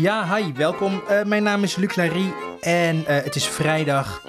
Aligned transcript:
Ja, 0.00 0.36
hi, 0.36 0.52
welkom. 0.52 1.02
Uh, 1.10 1.24
mijn 1.24 1.42
naam 1.42 1.62
is 1.62 1.76
Luc 1.76 1.96
Larry 1.96 2.32
en 2.60 2.96
uh, 2.96 3.04
het 3.06 3.34
is 3.34 3.46
vrijdag 3.46 4.22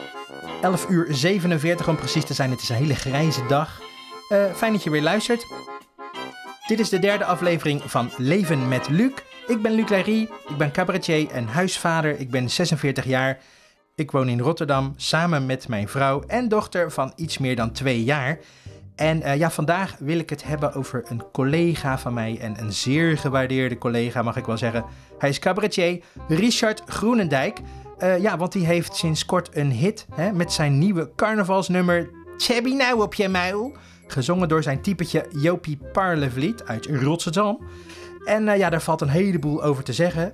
11 0.61 0.89
uur 0.89 1.07
47 1.09 1.87
om 1.87 1.95
precies 1.95 2.25
te 2.25 2.33
zijn. 2.33 2.49
Het 2.49 2.61
is 2.61 2.69
een 2.69 2.75
hele 2.75 2.95
grijze 2.95 3.45
dag. 3.45 3.81
Uh, 4.29 4.53
fijn 4.53 4.73
dat 4.73 4.83
je 4.83 4.89
weer 4.89 5.01
luistert. 5.01 5.45
Dit 6.67 6.79
is 6.79 6.89
de 6.89 6.99
derde 6.99 7.25
aflevering 7.25 7.81
van 7.85 8.09
Leven 8.17 8.67
met 8.67 8.89
Luc. 8.89 9.11
Ik 9.47 9.61
ben 9.61 9.71
Luc 9.71 9.89
Larry, 9.89 10.21
ik 10.21 10.57
ben 10.57 10.71
cabaretier 10.71 11.29
en 11.29 11.47
huisvader. 11.47 12.19
Ik 12.19 12.29
ben 12.29 12.49
46 12.49 13.05
jaar. 13.05 13.39
Ik 13.95 14.11
woon 14.11 14.29
in 14.29 14.39
Rotterdam 14.39 14.93
samen 14.97 15.45
met 15.45 15.67
mijn 15.67 15.87
vrouw 15.87 16.23
en 16.27 16.47
dochter 16.47 16.91
van 16.91 17.13
iets 17.15 17.37
meer 17.37 17.55
dan 17.55 17.71
twee 17.71 18.03
jaar. 18.03 18.39
En 19.01 19.17
uh, 19.17 19.35
ja, 19.35 19.51
vandaag 19.51 19.95
wil 19.99 20.19
ik 20.19 20.29
het 20.29 20.43
hebben 20.43 20.73
over 20.73 21.03
een 21.07 21.23
collega 21.31 21.97
van 21.97 22.13
mij 22.13 22.37
en 22.39 22.59
een 22.59 22.73
zeer 22.73 23.17
gewaardeerde 23.17 23.77
collega, 23.77 24.21
mag 24.21 24.35
ik 24.35 24.45
wel 24.45 24.57
zeggen. 24.57 24.85
Hij 25.17 25.29
is 25.29 25.39
cabaretier 25.39 26.03
Richard 26.27 26.81
Groenendijk. 26.85 27.59
Uh, 27.99 28.21
ja, 28.21 28.37
want 28.37 28.51
die 28.51 28.65
heeft 28.65 28.95
sinds 28.95 29.25
kort 29.25 29.55
een 29.55 29.71
hit 29.71 30.05
hè, 30.15 30.31
met 30.31 30.51
zijn 30.51 30.77
nieuwe 30.77 31.11
carnavalsnummer 31.15 32.09
Chebby 32.37 32.73
nou 32.73 33.01
op 33.01 33.13
je 33.13 33.29
muil. 33.29 33.75
Gezongen 34.07 34.47
door 34.47 34.63
zijn 34.63 34.81
typetje 34.81 35.25
Jopie 35.29 35.79
Parlevliet 35.91 36.63
uit 36.63 36.85
Rotterdam. 36.85 37.59
En 38.25 38.47
uh, 38.47 38.57
ja, 38.57 38.69
daar 38.69 38.81
valt 38.81 39.01
een 39.01 39.09
heleboel 39.09 39.63
over 39.63 39.83
te 39.83 39.93
zeggen. 39.93 40.33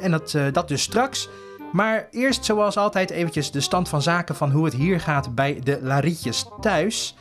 en 0.00 0.10
dat, 0.10 0.38
dat 0.52 0.68
dus 0.68 0.82
straks. 0.82 1.28
Maar 1.72 2.08
eerst 2.10 2.44
zoals 2.44 2.76
altijd 2.76 3.10
eventjes 3.10 3.50
de 3.50 3.60
stand 3.60 3.88
van 3.88 4.02
zaken 4.02 4.34
van 4.34 4.50
hoe 4.50 4.64
het 4.64 4.74
hier 4.74 5.00
gaat 5.00 5.34
bij 5.34 5.60
de 5.64 5.78
Larietjes 5.82 6.46
thuis. 6.60 7.14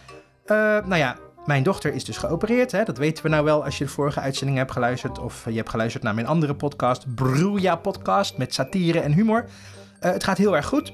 Uh, 0.52 0.58
nou 0.58 0.96
ja, 0.96 1.16
mijn 1.46 1.64
dochter 1.64 1.94
is 1.94 2.04
dus 2.04 2.18
geopereerd. 2.18 2.72
Hè? 2.72 2.84
Dat 2.84 2.98
weten 2.98 3.24
we 3.24 3.30
nou 3.30 3.44
wel 3.44 3.64
als 3.64 3.78
je 3.78 3.84
de 3.84 3.90
vorige 3.90 4.20
uitzending 4.20 4.58
hebt 4.58 4.72
geluisterd. 4.72 5.20
Of 5.20 5.46
je 5.46 5.56
hebt 5.56 5.70
geluisterd 5.70 6.04
naar 6.04 6.14
mijn 6.14 6.28
andere 6.28 6.56
podcast, 6.56 7.16
Broeja 7.16 7.76
Podcast, 7.76 8.38
met 8.38 8.54
satire 8.54 9.00
en 9.00 9.14
humor. 9.14 9.44
Uh, 9.44 10.12
het 10.12 10.24
gaat 10.24 10.38
heel 10.38 10.56
erg 10.56 10.66
goed. 10.66 10.94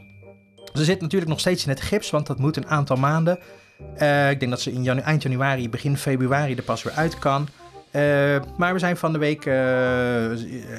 Ze 0.73 0.83
zit 0.83 1.01
natuurlijk 1.01 1.31
nog 1.31 1.39
steeds 1.39 1.63
in 1.63 1.69
het 1.69 1.81
gips, 1.81 2.09
want 2.09 2.27
dat 2.27 2.39
moet 2.39 2.57
een 2.57 2.67
aantal 2.67 2.95
maanden. 2.97 3.39
Uh, 4.01 4.29
ik 4.29 4.39
denk 4.39 4.51
dat 4.51 4.61
ze 4.61 4.71
in 4.71 4.83
janu 4.83 5.01
eind 5.01 5.23
januari, 5.23 5.69
begin 5.69 5.97
februari 5.97 6.55
er 6.55 6.63
pas 6.63 6.83
weer 6.83 6.93
uit 6.93 7.19
kan. 7.19 7.47
Maar 8.57 8.73
we 8.73 8.79
zijn 8.79 8.97
van 8.97 9.13
de 9.13 9.19
week 9.19 9.45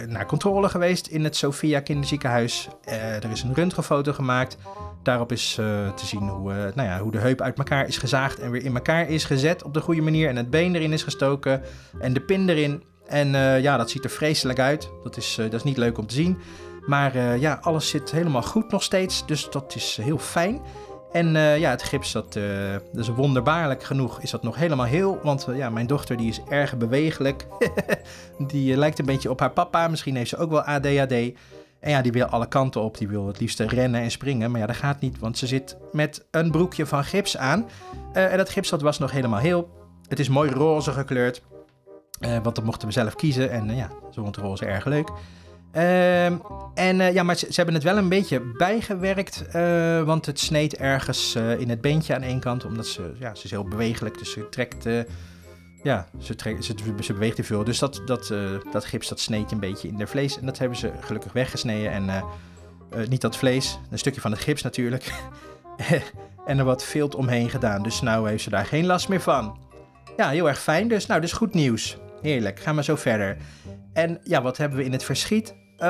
naar 0.06 0.26
controle 0.26 0.68
geweest 0.68 1.06
in 1.06 1.24
het 1.24 1.36
Sophia 1.36 1.80
Kinderziekenhuis. 1.80 2.68
Er 2.84 3.30
is 3.30 3.42
een 3.42 3.54
röntgenfoto 3.54 4.12
gemaakt. 4.12 4.56
Daarop 5.06 5.32
is 5.32 5.54
te 5.94 6.06
zien 6.06 6.28
hoe, 6.28 6.52
nou 6.74 6.88
ja, 6.88 6.98
hoe 6.98 7.12
de 7.12 7.18
heup 7.18 7.40
uit 7.40 7.58
elkaar 7.58 7.88
is 7.88 7.98
gezaagd 7.98 8.38
en 8.38 8.50
weer 8.50 8.64
in 8.64 8.74
elkaar 8.74 9.08
is 9.08 9.24
gezet 9.24 9.62
op 9.62 9.74
de 9.74 9.80
goede 9.80 10.00
manier. 10.00 10.28
En 10.28 10.36
het 10.36 10.50
been 10.50 10.74
erin 10.74 10.92
is 10.92 11.02
gestoken 11.02 11.62
en 11.98 12.12
de 12.12 12.20
pin 12.20 12.48
erin. 12.48 12.82
En 13.06 13.28
ja, 13.62 13.76
dat 13.76 13.90
ziet 13.90 14.04
er 14.04 14.10
vreselijk 14.10 14.58
uit. 14.58 14.90
Dat 15.02 15.16
is, 15.16 15.34
dat 15.34 15.52
is 15.52 15.62
niet 15.62 15.76
leuk 15.76 15.98
om 15.98 16.06
te 16.06 16.14
zien. 16.14 16.38
Maar 16.86 17.38
ja, 17.38 17.58
alles 17.60 17.88
zit 17.88 18.10
helemaal 18.10 18.42
goed 18.42 18.70
nog 18.70 18.82
steeds. 18.82 19.26
Dus 19.26 19.50
dat 19.50 19.74
is 19.74 19.98
heel 20.02 20.18
fijn. 20.18 20.60
En 21.12 21.32
ja, 21.58 21.70
het 21.70 21.82
gips, 21.82 22.12
dat, 22.12 22.36
uh, 22.36 23.08
wonderbaarlijk 23.14 23.82
genoeg, 23.82 24.20
is 24.20 24.30
dat 24.30 24.42
nog 24.42 24.56
helemaal 24.56 24.86
heel. 24.86 25.20
Want 25.22 25.46
ja, 25.54 25.70
mijn 25.70 25.86
dochter 25.86 26.16
die 26.16 26.28
is 26.28 26.40
erg 26.48 26.76
bewegelijk. 26.76 27.46
die 28.52 28.76
lijkt 28.76 28.98
een 28.98 29.04
beetje 29.04 29.30
op 29.30 29.40
haar 29.40 29.50
papa. 29.50 29.88
Misschien 29.88 30.16
heeft 30.16 30.30
ze 30.30 30.36
ook 30.36 30.50
wel 30.50 30.62
ADHD. 30.62 31.14
En 31.86 31.92
ja, 31.92 32.02
die 32.02 32.12
wil 32.12 32.24
alle 32.24 32.48
kanten 32.48 32.80
op. 32.80 32.98
Die 32.98 33.08
wil 33.08 33.26
het 33.26 33.40
liefst 33.40 33.60
rennen 33.60 34.00
en 34.00 34.10
springen. 34.10 34.50
Maar 34.50 34.60
ja, 34.60 34.66
dat 34.66 34.76
gaat 34.76 35.00
niet, 35.00 35.18
want 35.18 35.38
ze 35.38 35.46
zit 35.46 35.76
met 35.92 36.26
een 36.30 36.50
broekje 36.50 36.86
van 36.86 37.04
gips 37.04 37.36
aan. 37.36 37.68
en 38.12 38.36
dat 38.36 38.48
gips 38.48 38.68
dat 38.68 38.82
was 38.82 38.98
nog 38.98 39.10
helemaal 39.10 39.40
heel. 39.40 39.70
Het 40.08 40.18
is 40.18 40.28
mooi 40.28 40.50
roze 40.50 40.92
gekleurd. 40.92 41.42
want 42.18 42.54
dat 42.54 42.64
mochten 42.64 42.88
we 42.88 42.94
zelf 42.94 43.14
kiezen. 43.14 43.50
En 43.50 43.76
ja, 43.76 43.90
ze 44.10 44.20
vond 44.20 44.36
roze 44.36 44.64
erg 44.64 44.84
leuk. 44.84 45.10
Uh, 45.76 46.26
en 46.74 47.12
ja, 47.12 47.22
maar 47.22 47.36
ze, 47.36 47.46
hebben 47.50 47.74
het 47.74 47.82
wel 47.82 47.96
een 47.96 48.08
beetje 48.08 48.40
bijgewerkt, 48.40 49.44
want 50.04 50.26
het 50.26 50.40
sneed 50.40 50.76
ergens 50.76 51.34
in 51.34 51.68
het 51.68 51.80
beentje 51.80 52.14
aan 52.14 52.22
één 52.22 52.40
kant, 52.40 52.64
omdat 52.64 52.86
ze, 52.86 53.12
ja, 53.18 53.34
ze 53.34 53.44
is 53.44 53.50
heel 53.50 53.68
bewegelijk, 53.68 54.18
dus 54.18 54.30
ze 54.32 54.48
trekt, 54.48 54.86
ja, 55.86 56.06
ze, 56.18 56.34
ze, 57.00 57.12
beweegt 57.12 57.36
te 57.36 57.44
veel. 57.44 57.64
Dus 57.64 57.78
dat, 57.78 58.02
dat, 58.06 58.34
dat 58.72 58.84
gips, 58.84 59.08
dat 59.08 59.20
sneed 59.20 59.52
een 59.52 59.60
beetje 59.60 59.88
in 59.88 59.96
de 59.96 60.06
vlees 60.06 60.38
en 60.38 60.46
dat 60.46 60.58
hebben 60.58 60.78
ze 60.78 60.92
gelukkig 61.00 61.32
weggesneden 61.32 61.90
en 61.90 62.24
niet 63.08 63.20
dat 63.20 63.36
vlees, 63.36 63.78
een 63.90 63.98
stukje 63.98 64.20
van 64.20 64.30
het 64.30 64.40
gips 64.40 64.62
natuurlijk, 64.62 65.12
en 66.46 66.58
er 66.58 66.64
wat 66.64 66.84
vilt 66.84 67.14
omheen 67.14 67.50
gedaan. 67.50 67.82
Dus 67.82 68.00
nou 68.00 68.28
heeft 68.28 68.42
ze 68.42 68.50
daar 68.50 68.66
geen 68.66 68.86
last 68.86 69.08
meer 69.08 69.20
van. 69.20 69.58
Ja, 70.16 70.28
heel 70.28 70.48
erg 70.48 70.60
fijn, 70.60 70.88
dus 70.88 71.06
nou, 71.06 71.20
dus 71.20 71.32
goed 71.32 71.54
nieuws. 71.54 71.98
Heerlijk, 72.22 72.60
gaan 72.60 72.76
we 72.76 72.82
zo 72.82 72.96
verder. 72.96 73.36
En 73.92 74.20
ja, 74.24 74.42
wat 74.42 74.56
hebben 74.56 74.78
we 74.78 74.84
in 74.84 74.92
het 74.92 75.04
verschiet? 75.04 75.54
Uh, 75.78 75.86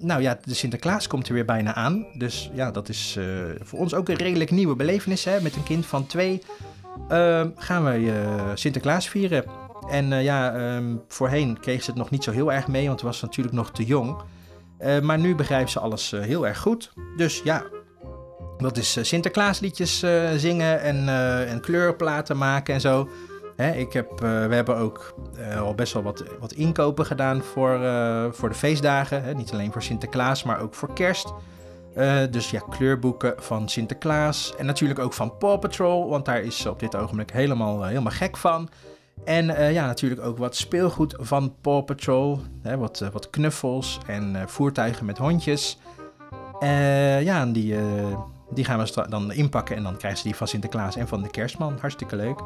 nou 0.00 0.20
ja, 0.20 0.38
de 0.44 0.54
Sinterklaas 0.54 1.06
komt 1.06 1.28
er 1.28 1.34
weer 1.34 1.44
bijna 1.44 1.74
aan. 1.74 2.06
Dus 2.14 2.50
ja, 2.54 2.70
dat 2.70 2.88
is 2.88 3.18
voor 3.60 3.78
ons 3.78 3.94
ook 3.94 4.08
een 4.08 4.16
redelijk 4.16 4.50
nieuwe 4.50 4.76
belevenis. 4.76 5.24
Hè? 5.24 5.40
Met 5.40 5.56
een 5.56 5.62
kind 5.62 5.86
van 5.86 6.06
twee 6.06 6.42
gaan 7.56 7.84
we 7.84 7.98
uh, 8.00 8.12
Sinterklaas 8.54 9.08
vieren. 9.08 9.44
En 9.88 10.22
ja, 10.22 10.74
um, 10.76 11.02
voorheen 11.08 11.60
kreeg 11.60 11.82
ze 11.82 11.90
het 11.90 11.98
nog 11.98 12.10
niet 12.10 12.24
zo 12.24 12.30
heel 12.30 12.52
erg 12.52 12.68
mee, 12.68 12.86
want 12.86 13.00
het 13.00 13.08
was 13.08 13.20
natuurlijk 13.20 13.56
nog 13.56 13.70
te 13.70 13.84
jong. 13.84 14.16
maar 15.02 15.18
nu 15.18 15.34
begrijpt 15.34 15.70
ze 15.70 15.80
alles 15.80 16.10
heel 16.10 16.46
erg 16.46 16.58
goed. 16.58 16.92
Dus 17.16 17.40
ja, 17.44 17.62
dat 18.58 18.76
is 18.76 18.98
Sinterklaasliedjes 19.00 20.04
zingen 20.36 20.80
en, 20.80 21.08
en 21.48 21.60
kleurplaten 21.60 22.36
maken 22.36 22.74
en 22.74 22.80
zo. 22.80 23.08
Hè, 23.58 23.72
ik 23.72 23.92
heb, 23.92 24.10
uh, 24.12 24.18
we 24.46 24.54
hebben 24.54 24.76
ook 24.76 25.14
uh, 25.38 25.60
al 25.60 25.74
best 25.74 25.92
wel 25.92 26.02
wat, 26.02 26.24
wat 26.40 26.52
inkopen 26.52 27.06
gedaan 27.06 27.42
voor, 27.42 27.80
uh, 27.80 28.24
voor 28.30 28.48
de 28.48 28.54
feestdagen. 28.54 29.22
Hè. 29.22 29.34
Niet 29.34 29.52
alleen 29.52 29.72
voor 29.72 29.82
Sinterklaas, 29.82 30.42
maar 30.42 30.60
ook 30.60 30.74
voor 30.74 30.92
kerst. 30.92 31.32
Dus 32.30 32.50
ja, 32.50 32.60
kleurboeken 32.70 33.34
van 33.36 33.68
Sinterklaas. 33.68 34.54
En 34.56 34.66
natuurlijk 34.66 34.98
ook 34.98 35.12
van 35.12 35.36
Paw 35.36 35.58
Patrol, 35.58 36.08
want 36.08 36.24
daar 36.24 36.42
is 36.42 36.58
ze 36.58 36.70
op 36.70 36.80
dit 36.80 36.96
ogenblik 36.96 37.30
helemaal, 37.30 37.84
helemaal 37.84 38.12
gek 38.12 38.36
van. 38.36 38.68
En 39.24 39.72
ja, 39.72 39.86
natuurlijk 39.86 40.20
ook 40.20 40.38
wat 40.38 40.56
speelgoed 40.56 41.14
van 41.18 41.54
Paw 41.60 41.84
Patrol. 41.84 42.40
Hè, 42.62 42.76
wat, 42.76 43.08
wat 43.12 43.30
knuffels 43.30 43.98
en 44.06 44.44
voertuigen 44.46 45.06
met 45.06 45.18
hondjes. 45.18 45.78
ja, 47.20 47.40
en 47.40 47.52
die, 47.52 47.74
die 48.50 48.64
gaan 48.64 48.78
we 48.78 49.06
dan 49.08 49.32
inpakken 49.32 49.76
en 49.76 49.82
dan 49.82 49.96
krijgen 49.96 50.20
ze 50.20 50.26
die 50.26 50.36
van 50.36 50.48
Sinterklaas 50.48 50.96
en 50.96 51.08
van 51.08 51.22
de 51.22 51.30
kerstman. 51.30 51.78
Hartstikke 51.80 52.16
leuk. 52.16 52.40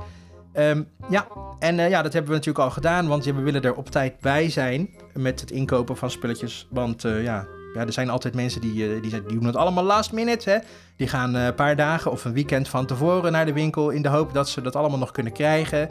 Um, 0.55 0.89
ja, 1.09 1.27
en 1.59 1.77
ja, 1.77 2.03
dat 2.03 2.13
hebben 2.13 2.31
we 2.31 2.37
natuurlijk 2.37 2.65
al 2.65 2.71
gedaan, 2.71 3.09
want 3.09 3.25
we 3.25 3.33
willen 3.33 3.63
er 3.63 3.75
op 3.75 3.91
tijd 3.91 4.21
bij 4.21 4.51
zijn 4.51 4.91
met 5.15 5.41
het 5.41 5.51
inkopen 5.51 5.97
van 5.97 6.11
spulletjes. 6.11 6.67
Want 6.71 7.03
ja, 7.03 7.47
ja, 7.75 7.81
er 7.81 7.93
zijn 7.93 8.11
altijd 8.11 8.35
mensen 8.35 8.61
die, 8.61 8.75
uh, 8.75 9.03
die, 9.03 9.11
die, 9.11 9.23
doen 9.23 9.45
het 9.45 9.57
allemaal 9.57 9.85
last 9.85 10.13
minute. 10.13 10.51
Hè? 10.51 10.59
Die 10.97 11.09
gaan 11.09 11.35
een 11.35 11.55
paar 11.55 11.77
dagen 11.77 12.11
of 12.11 12.25
een 12.25 12.33
weekend 12.33 12.69
van 12.69 12.87
tevoren 12.87 13.33
naar 13.33 13.47
de 13.47 13.53
winkel 13.53 13.91
in 13.91 14.03
de 14.03 14.09
hoop 14.09 14.35
dat 14.35 14.49
ze 14.49 14.61
dat 14.61 14.77
allemaal 14.77 14.99
nog 14.99 15.11
kunnen 15.11 15.33
krijgen. 15.33 15.91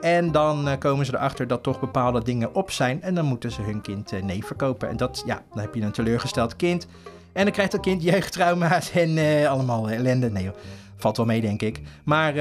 En 0.00 0.32
dan 0.32 0.78
komen 0.78 1.06
ze 1.06 1.14
erachter 1.14 1.46
dat 1.46 1.62
toch 1.62 1.80
bepaalde 1.80 2.22
dingen 2.22 2.54
op 2.54 2.70
zijn 2.70 3.02
en 3.02 3.14
dan 3.14 3.24
moeten 3.24 3.52
ze 3.52 3.62
hun 3.62 3.80
kind 3.80 4.22
nee 4.22 4.44
verkopen. 4.44 4.88
En 4.88 4.96
dat, 4.96 5.22
ja, 5.26 5.42
dan 5.50 5.60
heb 5.60 5.74
je 5.74 5.80
een 5.80 5.92
teleurgesteld 5.92 6.56
kind. 6.56 6.86
En 7.32 7.44
dan 7.44 7.52
krijgt 7.52 7.72
dat 7.72 7.80
kind 7.80 8.02
jeugdtrauma's 8.02 8.90
en 8.90 9.46
allemaal 9.46 9.90
ellende. 9.90 10.30
Nee. 10.30 10.50
Valt 10.96 11.16
wel 11.16 11.26
mee, 11.26 11.40
denk 11.40 11.62
ik. 11.62 11.80
Maar 12.04 12.34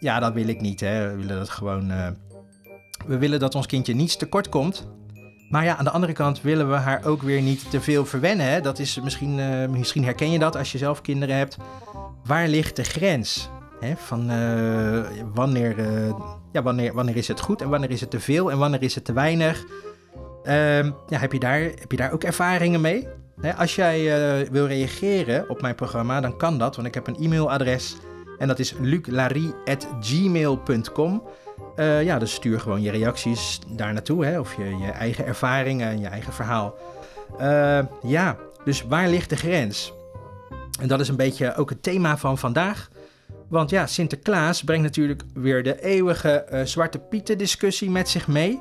ja, 0.00 0.20
dat 0.20 0.32
wil 0.32 0.48
ik 0.48 0.60
niet. 0.60 0.80
Hè. 0.80 1.10
We 1.10 1.16
willen 1.16 1.38
dat 1.38 1.50
gewoon. 1.50 1.92
We 3.06 3.18
willen 3.18 3.38
dat 3.38 3.54
ons 3.54 3.66
kindje 3.66 3.94
niets 3.94 4.16
tekort 4.16 4.48
komt. 4.48 4.86
Maar 5.50 5.64
ja, 5.64 5.76
aan 5.76 5.84
de 5.84 5.90
andere 5.90 6.12
kant 6.12 6.42
willen 6.42 6.70
we 6.70 6.74
haar 6.74 7.04
ook 7.04 7.22
weer 7.22 7.42
niet 7.42 7.70
te 7.70 7.80
veel 7.80 8.06
verwennen. 8.06 8.62
Dat 8.62 8.78
is 8.78 9.00
misschien, 9.00 9.38
uh, 9.38 9.68
misschien 9.68 10.04
herken 10.04 10.30
je 10.30 10.38
dat 10.38 10.56
als 10.56 10.72
je 10.72 10.78
zelf 10.78 11.00
kinderen 11.00 11.36
hebt. 11.36 11.56
Waar 12.24 12.48
ligt 12.48 12.76
de 12.76 12.84
grens? 12.84 13.50
Hè, 13.80 13.96
van 13.96 14.26
wanneer, 15.34 15.74
ja, 16.52 16.62
wanneer, 16.62 16.94
wanneer 16.94 17.16
is 17.16 17.28
het 17.28 17.40
goed 17.40 17.62
en 17.62 17.68
wanneer 17.68 17.90
is 17.90 18.00
het 18.00 18.10
te 18.10 18.20
veel 18.20 18.50
en 18.50 18.58
wanneer 18.58 18.82
is 18.82 18.94
het 18.94 19.04
te 19.04 19.12
weinig? 19.12 19.64
Ehm, 20.42 20.90
ja, 21.08 21.18
heb, 21.18 21.32
je 21.32 21.38
daar, 21.38 21.60
heb 21.60 21.90
je 21.90 21.96
daar 21.96 22.12
ook 22.12 22.24
ervaringen 22.24 22.80
mee? 22.80 23.08
als 23.56 23.74
jij 23.74 24.00
wil 24.50 24.66
reageren 24.66 25.48
op 25.48 25.60
mijn 25.60 25.74
programma, 25.74 26.20
dan 26.20 26.36
kan 26.36 26.58
dat, 26.58 26.76
want 26.76 26.88
ik 26.88 26.94
heb 26.94 27.06
een 27.06 27.16
e-mailadres 27.20 27.96
en 28.40 28.48
dat 28.48 28.58
is 28.58 28.74
luclarie.gmail.com. 28.80 31.22
Eh, 31.76 32.02
ja, 32.02 32.18
dus 32.18 32.34
stuur 32.34 32.60
gewoon 32.60 32.82
je 32.82 32.90
reacties 32.90 33.60
daar 33.68 33.92
naartoe, 33.92 34.24
hè, 34.24 34.40
of 34.40 34.56
je, 34.56 34.64
je 34.78 34.90
eigen 34.90 35.26
ervaringen 35.26 35.88
en 35.88 36.00
je 36.00 36.06
eigen 36.06 36.32
verhaal. 36.32 36.74
Uh, 37.40 37.78
ja, 38.02 38.36
dus 38.64 38.82
waar 38.82 39.08
ligt 39.08 39.30
de 39.30 39.36
grens? 39.36 39.92
En 40.80 40.88
dat 40.88 41.00
is 41.00 41.08
een 41.08 41.16
beetje 41.16 41.54
ook 41.56 41.70
het 41.70 41.82
thema 41.82 42.16
van 42.16 42.38
vandaag. 42.38 42.88
Want 43.48 43.70
ja, 43.70 43.86
Sinterklaas 43.86 44.62
brengt 44.62 44.82
natuurlijk 44.82 45.22
weer 45.34 45.62
de 45.62 45.82
eeuwige 45.82 46.62
Zwarte 46.64 46.98
Pieten 46.98 47.38
discussie 47.38 47.90
met 47.90 48.08
zich 48.08 48.28
mee. 48.28 48.60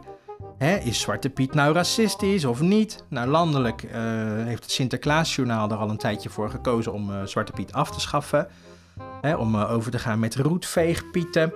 Hè, 0.58 0.76
is 0.78 1.00
Zwarte 1.00 1.30
Piet 1.30 1.54
nou 1.54 1.74
racistisch 1.74 2.46
of 2.46 2.62
niet? 2.62 3.04
Nou, 3.08 3.28
landelijk 3.28 3.86
heeft 4.46 4.64
het 4.64 4.72
Sinterklaasjournaal 4.72 5.72
er 5.72 5.78
al 5.78 5.90
een 5.90 5.98
tijdje 5.98 6.30
voor 6.30 6.50
gekozen 6.50 6.94
om 6.94 7.28
Zwarte 7.28 7.52
Piet 7.52 7.74
af 7.74 7.92
te 7.92 8.00
schaffen. 8.00 8.48
Hè, 9.22 9.36
om 9.36 9.56
over 9.58 9.92
te 9.92 10.00
gaan 10.00 10.20
met 10.20 10.36
roetveegpieten. 10.36 11.54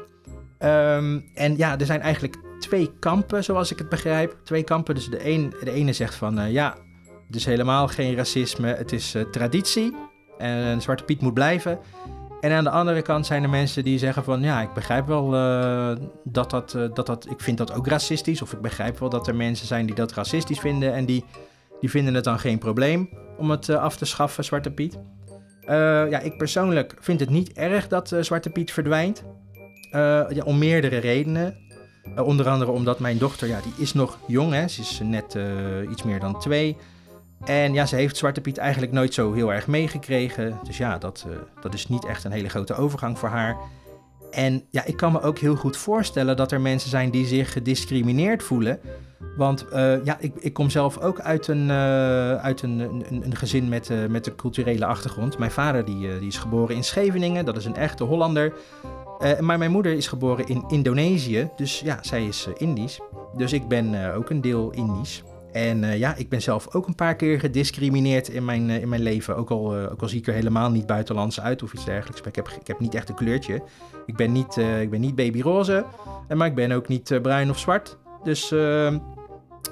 Um, 0.64 1.30
en 1.34 1.58
ja, 1.58 1.80
er 1.80 1.86
zijn 1.86 2.02
eigenlijk 2.02 2.36
twee 2.60 2.92
kampen, 3.00 3.44
zoals 3.44 3.72
ik 3.72 3.78
het 3.78 3.90
begrijp. 3.90 4.36
Twee 4.44 4.64
kampen. 4.64 4.96
Dus 4.96 5.10
de, 5.10 5.30
een, 5.30 5.54
de 5.64 5.72
ene 5.72 5.94
zegt 5.94 6.16
van 6.16 6.52
ja, 6.52 6.76
dus 7.28 7.46
helemaal 7.46 7.88
geen 7.88 8.16
racisme. 8.16 8.68
Het 8.68 8.92
is 8.92 9.16
traditie. 9.32 9.96
En 10.38 10.82
Zwarte 10.82 11.04
Piet 11.04 11.22
moet 11.22 11.34
blijven. 11.34 11.80
En 12.42 12.52
aan 12.52 12.64
de 12.64 12.70
andere 12.70 13.02
kant 13.02 13.26
zijn 13.26 13.44
er 13.44 13.50
mensen 13.50 13.84
die 13.84 13.98
zeggen 13.98 14.24
van 14.24 14.42
ja, 14.42 14.62
ik 14.62 14.74
begrijp 14.74 15.08
wel 15.08 15.30
dat, 16.24 16.50
dat, 16.50 16.78
dat 16.94 17.06
dat, 17.06 17.28
ik 17.30 17.40
vind 17.40 17.58
dat 17.58 17.74
ook 17.74 17.88
racistisch. 17.88 18.42
Of 18.42 18.54
ik 18.54 18.62
begrijp 18.62 19.00
wel 19.00 19.10
dat 19.10 19.28
er 19.28 19.36
mensen 19.36 19.68
zijn 19.68 19.86
die 19.86 19.96
dat 19.96 20.14
racistisch 20.14 20.60
vinden 20.60 20.94
en 20.94 21.06
die, 21.06 21.26
die 21.80 21.90
vinden 21.90 22.14
het 22.14 22.24
dan 22.24 22.40
geen 22.40 22.58
probleem 22.58 23.10
om 23.38 23.52
het 23.52 23.70
af 23.70 23.98
te 23.98 24.06
schaffen, 24.06 24.44
Zwarte 24.44 24.72
Piet. 24.72 25.00
ja, 26.10 26.20
ik 26.20 26.38
persoonlijk 26.38 26.96
vind 27.00 27.20
het 27.20 27.30
niet 27.30 27.54
erg 27.54 27.88
dat 27.88 28.16
Zwarte 28.20 28.50
Piet 28.50 28.72
verdwijnt. 28.72 29.24
Ja, 30.30 30.44
om 30.44 30.58
meerdere 30.58 30.98
redenen. 30.98 31.62
Uh, 32.18 32.26
onder 32.26 32.50
andere 32.50 32.72
omdat 32.72 33.00
mijn 33.00 33.18
dochter, 33.18 33.48
ja, 33.48 33.60
die 33.62 33.74
is 33.78 33.94
nog 33.94 34.18
jong, 34.28 34.54
hè. 34.54 34.68
Ze 34.68 34.82
is 34.82 35.00
net 35.04 35.36
uh, 35.36 35.92
iets 35.92 36.04
meer 36.04 36.20
dan 36.20 36.40
twee. 36.40 36.78
En 37.46 37.74
ja, 37.74 37.86
ze 37.86 37.96
heeft 37.96 38.18
Zwarte 38.18 38.42
Piet 38.42 38.58
eigenlijk 38.58 38.92
nooit 38.92 39.14
zo 39.14 39.34
heel 39.34 39.54
erg 39.54 39.68
meegekregen. 39.68 40.60
Dus 40.64 40.78
ja, 40.78 40.98
dat, 40.98 41.26
dat 41.62 41.74
is 41.74 41.88
niet 41.88 42.06
echt 42.06 42.24
een 42.24 42.32
hele 42.32 42.50
grote 42.50 42.74
overgang 42.74 43.20
voor 43.20 43.30
haar. 43.30 43.58
En 44.32 44.64
ja, 44.70 44.86
ik 44.86 44.98
kan 44.98 45.12
me 45.12 45.22
ook 45.22 45.38
heel 45.38 45.56
goed 45.56 45.78
voorstellen 45.78 46.38
dat 46.38 46.52
er 46.52 46.62
mensen 46.62 46.90
zijn 46.90 47.12
die 47.12 47.26
zich 47.26 47.52
gediscrimineerd 47.52 48.44
voelen. 48.44 48.80
Want 49.38 49.66
ja, 50.04 50.18
ik, 50.20 50.34
ik 50.40 50.54
kom 50.54 50.70
zelf 50.70 51.00
ook 51.00 51.20
uit 51.20 51.48
een, 51.48 51.72
uit 52.42 52.62
een, 52.62 52.80
een, 52.80 53.06
een 53.26 53.36
gezin 53.36 53.70
met, 53.70 53.90
met 54.10 54.28
een 54.28 54.36
culturele 54.36 54.86
achtergrond. 54.86 55.38
Mijn 55.38 55.52
vader 55.52 55.86
die, 55.86 56.20
die 56.20 56.28
is 56.28 56.38
geboren 56.38 56.76
in 56.76 56.84
Scheveningen, 56.84 57.46
dat 57.46 57.58
is 57.58 57.66
een 57.66 57.76
echte 57.76 58.04
Hollander. 58.04 58.54
Uh, 59.24 59.40
maar 59.40 59.58
mijn 59.58 59.72
moeder 59.72 59.94
is 59.94 60.08
geboren 60.08 60.48
in 60.48 60.64
Indonesië, 60.68 61.50
dus 61.56 61.80
ja, 61.80 62.00
zij 62.02 62.26
is 62.26 62.48
uh, 62.48 62.54
Indisch. 62.58 63.00
Dus 63.38 63.54
ik 63.54 63.68
ben 63.68 63.94
uh, 63.94 64.18
ook 64.18 64.30
een 64.30 64.42
deel 64.42 64.72
Indisch. 64.72 65.24
En 65.52 65.98
ja, 65.98 66.16
ik 66.16 66.30
ben 66.30 66.42
zelf 66.42 66.74
ook 66.74 66.88
een 66.88 66.96
paar 66.96 67.16
keer 67.16 67.40
gediscrimineerd 67.40 68.30
in 68.30 68.46
mijn, 68.46 68.70
in 68.70 68.90
mijn 68.90 69.02
leven. 69.02 69.36
Ook 69.36 69.50
al, 69.50 69.76
ook 69.76 70.02
al 70.02 70.08
zie 70.08 70.20
ik 70.20 70.28
er 70.28 70.34
helemaal 70.34 70.72
niet 70.72 70.86
buitenlands 70.86 71.42
uit 71.42 71.64
of 71.64 71.74
iets 71.74 71.86
dergelijks. 71.86 72.22
Ik 72.22 72.36
heb, 72.36 72.50
ik 72.60 72.68
heb 72.68 72.80
niet 72.80 72.96
echt 72.96 73.10
een 73.10 73.16
kleurtje. 73.16 73.64
Ik 74.06 74.16
ben 74.16 74.32
niet, 74.32 74.58
ik 74.58 74.90
ben 74.90 75.02
niet 75.02 75.16
babyroze, 75.16 75.86
maar 76.36 76.48
ik 76.48 76.56
ben 76.56 76.72
ook 76.72 76.88
niet 76.88 77.20
bruin 77.22 77.50
of 77.50 77.60
zwart. 77.60 77.98
Dus, 78.24 78.50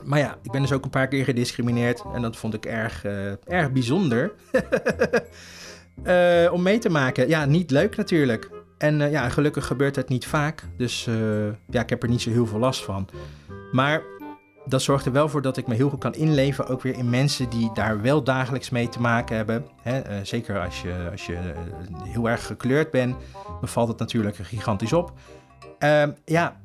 maar 0.04 0.20
ja, 0.20 0.38
ik 0.42 0.52
ben 0.52 0.62
dus 0.62 0.72
ook 0.72 0.84
een 0.84 0.90
paar 0.90 1.08
keer 1.08 1.24
gediscrimineerd. 1.24 2.04
En 2.14 2.22
dat 2.22 2.38
vond 2.38 2.54
ik 2.54 2.66
erg, 2.66 3.06
erg 3.46 3.72
bijzonder. 3.72 4.34
om 6.52 6.62
mee 6.62 6.78
te 6.78 6.90
maken. 6.90 7.28
Ja, 7.28 7.46
niet 7.46 7.72
leuk 7.72 7.96
natuurlijk. 7.96 8.61
En 8.82 9.00
uh, 9.00 9.12
ja, 9.12 9.30
gelukkig 9.30 9.66
gebeurt 9.66 9.96
het 9.96 10.10
niet 10.10 10.26
vaak. 10.26 10.64
Dus 10.78 11.08
uh, 11.08 11.16
ja, 11.70 11.82
ik 11.82 11.90
heb 11.90 12.04
er 12.04 12.10
niet 12.10 12.22
zo 12.22 12.30
heel 12.30 12.46
veel 12.46 12.60
last 12.60 12.84
van. 12.84 13.08
Maar 13.72 14.02
dat 14.66 14.82
zorgt 14.82 15.06
er 15.06 15.12
wel 15.12 15.30
voor 15.30 15.42
dat 15.42 15.58
ik 15.58 15.68
me 15.68 15.76
heel 15.76 15.90
goed 15.90 16.00
kan 16.00 16.14
inleven. 16.14 16.68
Ook 16.68 16.82
weer 16.82 16.98
in 16.98 17.10
mensen 17.10 17.50
die 17.50 17.72
daar 17.74 18.02
wel 18.02 18.24
dagelijks 18.24 18.70
mee 18.70 18.90
te 18.90 19.02
maken 19.02 19.36
hebben. 19.36 19.66
Hè? 19.82 20.10
Uh, 20.10 20.16
zeker 20.24 20.60
als 20.60 20.82
je, 20.82 21.08
als 21.12 21.26
je 21.26 21.38
heel 22.04 22.30
erg 22.30 22.46
gekleurd 22.46 22.92
bent, 22.92 23.16
dan 23.60 23.70
valt 23.70 23.88
het 23.88 24.00
natuurlijk 24.00 24.36
gigantisch 24.36 24.94
op. 24.94 25.14
Ehm, 25.80 26.12
ja, 26.26 26.62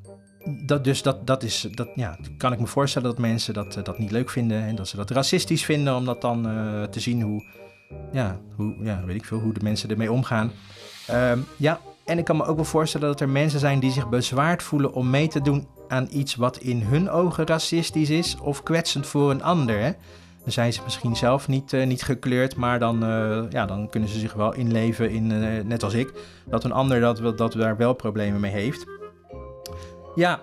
dat, 0.66 0.84
dus 0.84 1.02
dat, 1.02 1.26
dat 1.26 1.42
is, 1.42 1.68
dat, 1.70 1.88
ja, 1.94 2.18
kan 2.38 2.52
ik 2.52 2.60
me 2.60 2.66
voorstellen 2.66 3.08
dat 3.08 3.18
mensen 3.18 3.54
dat, 3.54 3.80
dat 3.82 3.98
niet 3.98 4.10
leuk 4.10 4.30
vinden. 4.30 4.62
En 4.62 4.76
dat 4.76 4.88
ze 4.88 4.96
dat 4.96 5.10
racistisch 5.10 5.64
vinden 5.64 5.96
om 5.96 6.04
dat 6.04 6.20
dan 6.20 6.42
te 6.90 7.00
zien 7.00 7.22
hoe, 7.22 7.44
ja, 8.12 8.38
hoe, 8.54 8.76
ja, 8.80 9.04
weet 9.04 9.16
ik 9.16 9.24
veel, 9.24 9.38
hoe 9.38 9.52
de 9.52 9.62
mensen 9.62 9.90
ermee 9.90 10.12
omgaan. 10.12 10.52
Um, 11.10 11.44
ja, 11.56 11.80
en 12.06 12.18
ik 12.18 12.24
kan 12.24 12.36
me 12.36 12.44
ook 12.44 12.56
wel 12.56 12.64
voorstellen 12.64 13.06
dat 13.06 13.20
er 13.20 13.28
mensen 13.28 13.60
zijn 13.60 13.80
die 13.80 13.90
zich 13.90 14.08
bezwaard 14.08 14.62
voelen 14.62 14.92
om 14.92 15.10
mee 15.10 15.28
te 15.28 15.40
doen 15.40 15.66
aan 15.88 16.08
iets 16.10 16.34
wat 16.34 16.56
in 16.56 16.82
hun 16.82 17.10
ogen 17.10 17.46
racistisch 17.46 18.10
is 18.10 18.36
of 18.42 18.62
kwetsend 18.62 19.06
voor 19.06 19.30
een 19.30 19.42
ander. 19.42 19.78
Hè? 19.78 19.90
Dan 20.42 20.52
zijn 20.52 20.72
ze 20.72 20.80
misschien 20.84 21.16
zelf 21.16 21.48
niet, 21.48 21.72
uh, 21.72 21.86
niet 21.86 22.02
gekleurd, 22.02 22.56
maar 22.56 22.78
dan, 22.78 23.04
uh, 23.04 23.42
ja, 23.50 23.66
dan 23.66 23.88
kunnen 23.88 24.08
ze 24.08 24.18
zich 24.18 24.32
wel 24.32 24.54
inleven 24.54 25.10
in, 25.10 25.30
uh, 25.30 25.64
net 25.64 25.82
als 25.82 25.94
ik, 25.94 26.12
dat 26.44 26.64
een 26.64 26.72
ander 26.72 27.00
dat, 27.00 27.38
dat 27.38 27.52
daar 27.52 27.76
wel 27.76 27.92
problemen 27.92 28.40
mee 28.40 28.52
heeft. 28.52 28.86
Ja, 30.14 30.40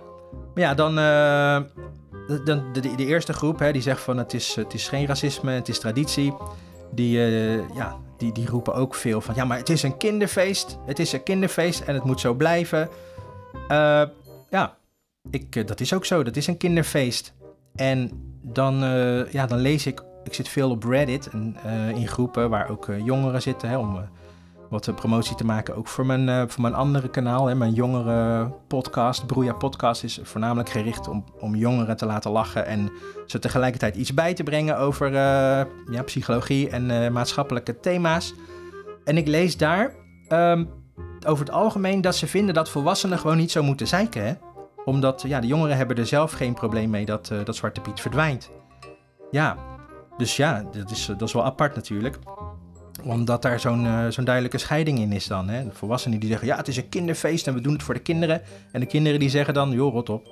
maar 0.53 0.63
ja, 0.63 0.73
dan 0.73 0.95
de, 0.95 2.41
de, 2.43 2.71
de, 2.73 2.95
de, 2.95 3.05
eerste 3.05 3.33
groep 3.33 3.59
hè, 3.59 3.71
die 3.71 3.81
zegt 3.81 4.01
van 4.01 4.17
het 4.17 4.33
is, 4.33 4.55
het 4.55 4.73
is 4.73 4.87
geen 4.87 5.05
racisme, 5.05 5.51
het 5.51 5.69
is 5.69 5.79
traditie. 5.79 6.33
Die, 6.95 7.19
ja, 7.73 7.97
die, 8.17 8.31
die 8.31 8.47
roepen 8.47 8.73
ook 8.73 8.95
veel 8.95 9.21
van 9.21 9.35
ja, 9.35 9.45
maar 9.45 9.57
het 9.57 9.69
is 9.69 9.83
een 9.83 9.97
kinderfeest. 9.97 10.77
Het 10.85 10.99
is 10.99 11.11
een 11.11 11.23
kinderfeest 11.23 11.81
en 11.81 11.93
het 11.93 12.03
moet 12.03 12.19
zo 12.19 12.33
blijven. 12.33 12.89
Uh, 13.53 14.03
ja, 14.49 14.77
ik, 15.29 15.55
uh, 15.55 15.65
dat 15.65 15.79
is 15.79 15.93
ook 15.93 16.05
zo. 16.05 16.23
Dat 16.23 16.35
is 16.35 16.47
een 16.47 16.57
kinderfeest. 16.57 17.33
En 17.75 18.11
dan, 18.41 18.75
ja, 19.31 19.45
dan 19.45 19.59
lees 19.59 19.85
ik, 19.85 20.03
ik 20.23 20.33
zit 20.33 20.47
veel 20.47 20.69
op 20.69 20.83
Reddit 20.83 21.29
en, 21.29 21.57
in 21.95 22.07
groepen 22.07 22.49
waar 22.49 22.69
ook 22.69 22.87
jongeren 23.03 23.41
zitten 23.41 23.69
hè, 23.69 23.77
om 23.77 24.07
wat 24.73 24.95
promotie 24.95 25.35
te 25.35 25.45
maken. 25.45 25.75
Ook 25.75 25.87
voor 25.87 26.05
mijn, 26.05 26.27
uh, 26.27 26.43
voor 26.47 26.61
mijn 26.61 26.73
andere 26.73 27.09
kanaal, 27.09 27.45
hè, 27.45 27.55
mijn 27.55 27.73
jongere 27.73 28.51
podcast. 28.67 29.25
Broeia 29.25 29.53
Podcast 29.53 30.03
is 30.03 30.19
voornamelijk 30.23 30.69
gericht 30.69 31.07
om, 31.07 31.23
om 31.39 31.55
jongeren 31.55 31.97
te 31.97 32.05
laten 32.05 32.31
lachen. 32.31 32.65
En 32.65 32.91
ze 33.25 33.39
tegelijkertijd 33.39 33.95
iets 33.95 34.13
bij 34.13 34.33
te 34.33 34.43
brengen 34.43 34.77
over 34.77 35.07
uh, 35.07 35.15
ja, 35.91 36.03
psychologie 36.05 36.69
en 36.69 36.89
uh, 36.89 37.09
maatschappelijke 37.09 37.79
thema's. 37.79 38.33
En 39.03 39.17
ik 39.17 39.27
lees 39.27 39.57
daar 39.57 39.95
um, 40.29 40.69
over 41.27 41.45
het 41.45 41.53
algemeen 41.53 42.01
dat 42.01 42.15
ze 42.15 42.27
vinden 42.27 42.53
dat 42.53 42.69
volwassenen 42.69 43.19
gewoon 43.19 43.37
niet 43.37 43.51
zo 43.51 43.63
moeten 43.63 43.87
zeiken. 43.87 44.25
Hè? 44.25 44.33
Omdat 44.85 45.21
ja, 45.21 45.39
de 45.39 45.47
jongeren 45.47 45.77
hebben 45.77 45.97
er 45.97 46.07
zelf 46.07 46.31
geen 46.31 46.53
probleem 46.53 46.89
mee 46.89 47.05
dat, 47.05 47.31
dat 47.43 47.55
Zwarte 47.55 47.81
Piet 47.81 48.01
verdwijnt. 48.01 48.51
Ja, 49.31 49.57
dus 50.17 50.35
ja, 50.35 50.65
dat 50.71 50.91
is, 50.91 51.05
dat 51.05 51.21
is 51.21 51.33
wel 51.33 51.45
apart 51.45 51.75
natuurlijk 51.75 52.19
omdat 53.03 53.41
daar 53.41 53.59
zo'n 53.59 53.85
uh, 53.85 54.07
zo'n 54.09 54.23
duidelijke 54.23 54.57
scheiding 54.57 54.99
in 54.99 55.11
is 55.11 55.27
dan. 55.27 55.49
Hè? 55.49 55.63
De 55.63 55.73
volwassenen 55.73 56.19
die 56.19 56.29
zeggen, 56.29 56.47
ja, 56.47 56.57
het 56.57 56.67
is 56.67 56.77
een 56.77 56.89
kinderfeest 56.89 57.47
en 57.47 57.53
we 57.53 57.61
doen 57.61 57.73
het 57.73 57.83
voor 57.83 57.93
de 57.93 57.99
kinderen. 57.99 58.41
En 58.71 58.79
de 58.79 58.85
kinderen 58.85 59.19
die 59.19 59.29
zeggen 59.29 59.53
dan, 59.53 59.71
joh, 59.71 59.93
rot 59.93 60.09
op. 60.09 60.27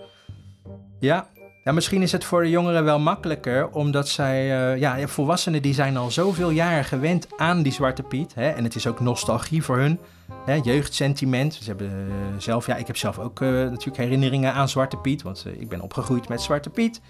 Ja, 1.00 1.28
ja 1.64 1.72
misschien 1.72 2.02
is 2.02 2.12
het 2.12 2.24
voor 2.24 2.42
de 2.42 2.50
jongeren 2.50 2.84
wel 2.84 3.00
makkelijker, 3.00 3.70
omdat 3.70 4.08
zij... 4.08 4.74
Uh, 4.74 4.80
ja, 4.80 5.08
volwassenen 5.08 5.62
die 5.62 5.74
zijn 5.74 5.98
al 5.98 6.12
zoveel 6.12 6.50
jaren 6.50 6.86
gewend 6.86 7.28
aan 7.38 7.62
die 7.62 7.72
Zwarte 7.72 8.04
Piet. 8.04 8.34
Hè? 8.36 8.50
En 8.50 8.64
het 8.64 8.76
is 8.76 8.88
ook 8.88 9.00
nostalgie 9.00 9.64
voor 9.64 9.78
hun. 9.78 10.00
Hè? 10.46 10.60
Jeugdsentiment. 10.64 11.54
Ze 11.54 11.70
hebben 11.70 11.92
uh, 11.92 12.14
zelf, 12.38 12.66
ja, 12.66 12.76
ik 12.76 12.88
heb 12.88 12.98
zelf 12.98 13.20
ook 13.20 13.40
natuurlijk 13.40 13.98
herinneringen 13.98 14.54
aan 14.54 14.70
Zwarte 14.70 14.98
Piet. 14.98 15.22
Want 15.22 15.46
ik 15.58 15.70
ben 15.70 15.82
opgegroeid 15.82 16.28
met 16.30 16.42
Zwarte 16.42 16.70
Piet. 16.70 17.02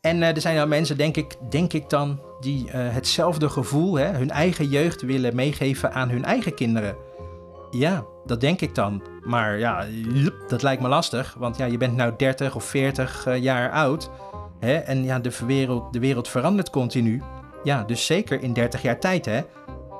En 0.00 0.22
er 0.22 0.40
zijn 0.40 0.56
dan 0.56 0.68
mensen, 0.68 0.96
denk 0.96 1.16
ik, 1.16 1.36
denk 1.50 1.72
ik 1.72 1.90
dan, 1.90 2.20
die 2.40 2.66
uh, 2.66 2.72
hetzelfde 2.74 3.48
gevoel, 3.48 3.94
hè, 3.94 4.12
hun 4.12 4.30
eigen 4.30 4.68
jeugd 4.68 5.02
willen 5.02 5.34
meegeven 5.34 5.92
aan 5.92 6.08
hun 6.08 6.24
eigen 6.24 6.54
kinderen. 6.54 6.96
Ja, 7.70 8.04
dat 8.24 8.40
denk 8.40 8.60
ik 8.60 8.74
dan. 8.74 9.02
Maar 9.22 9.58
ja, 9.58 9.84
dat 10.48 10.62
lijkt 10.62 10.82
me 10.82 10.88
lastig. 10.88 11.34
Want 11.38 11.56
ja, 11.56 11.64
je 11.64 11.76
bent 11.76 11.96
nou 11.96 12.12
30 12.16 12.54
of 12.54 12.64
40 12.64 13.26
uh, 13.26 13.42
jaar 13.42 13.70
oud. 13.70 14.10
Hè, 14.60 14.74
en 14.74 15.04
ja, 15.04 15.18
de 15.18 15.32
wereld, 15.46 15.92
de 15.92 15.98
wereld 15.98 16.28
verandert 16.28 16.70
continu. 16.70 17.22
Ja, 17.64 17.84
dus 17.84 18.06
zeker 18.06 18.42
in 18.42 18.52
30 18.52 18.82
jaar 18.82 19.00
tijd, 19.00 19.24
hè. 19.24 19.40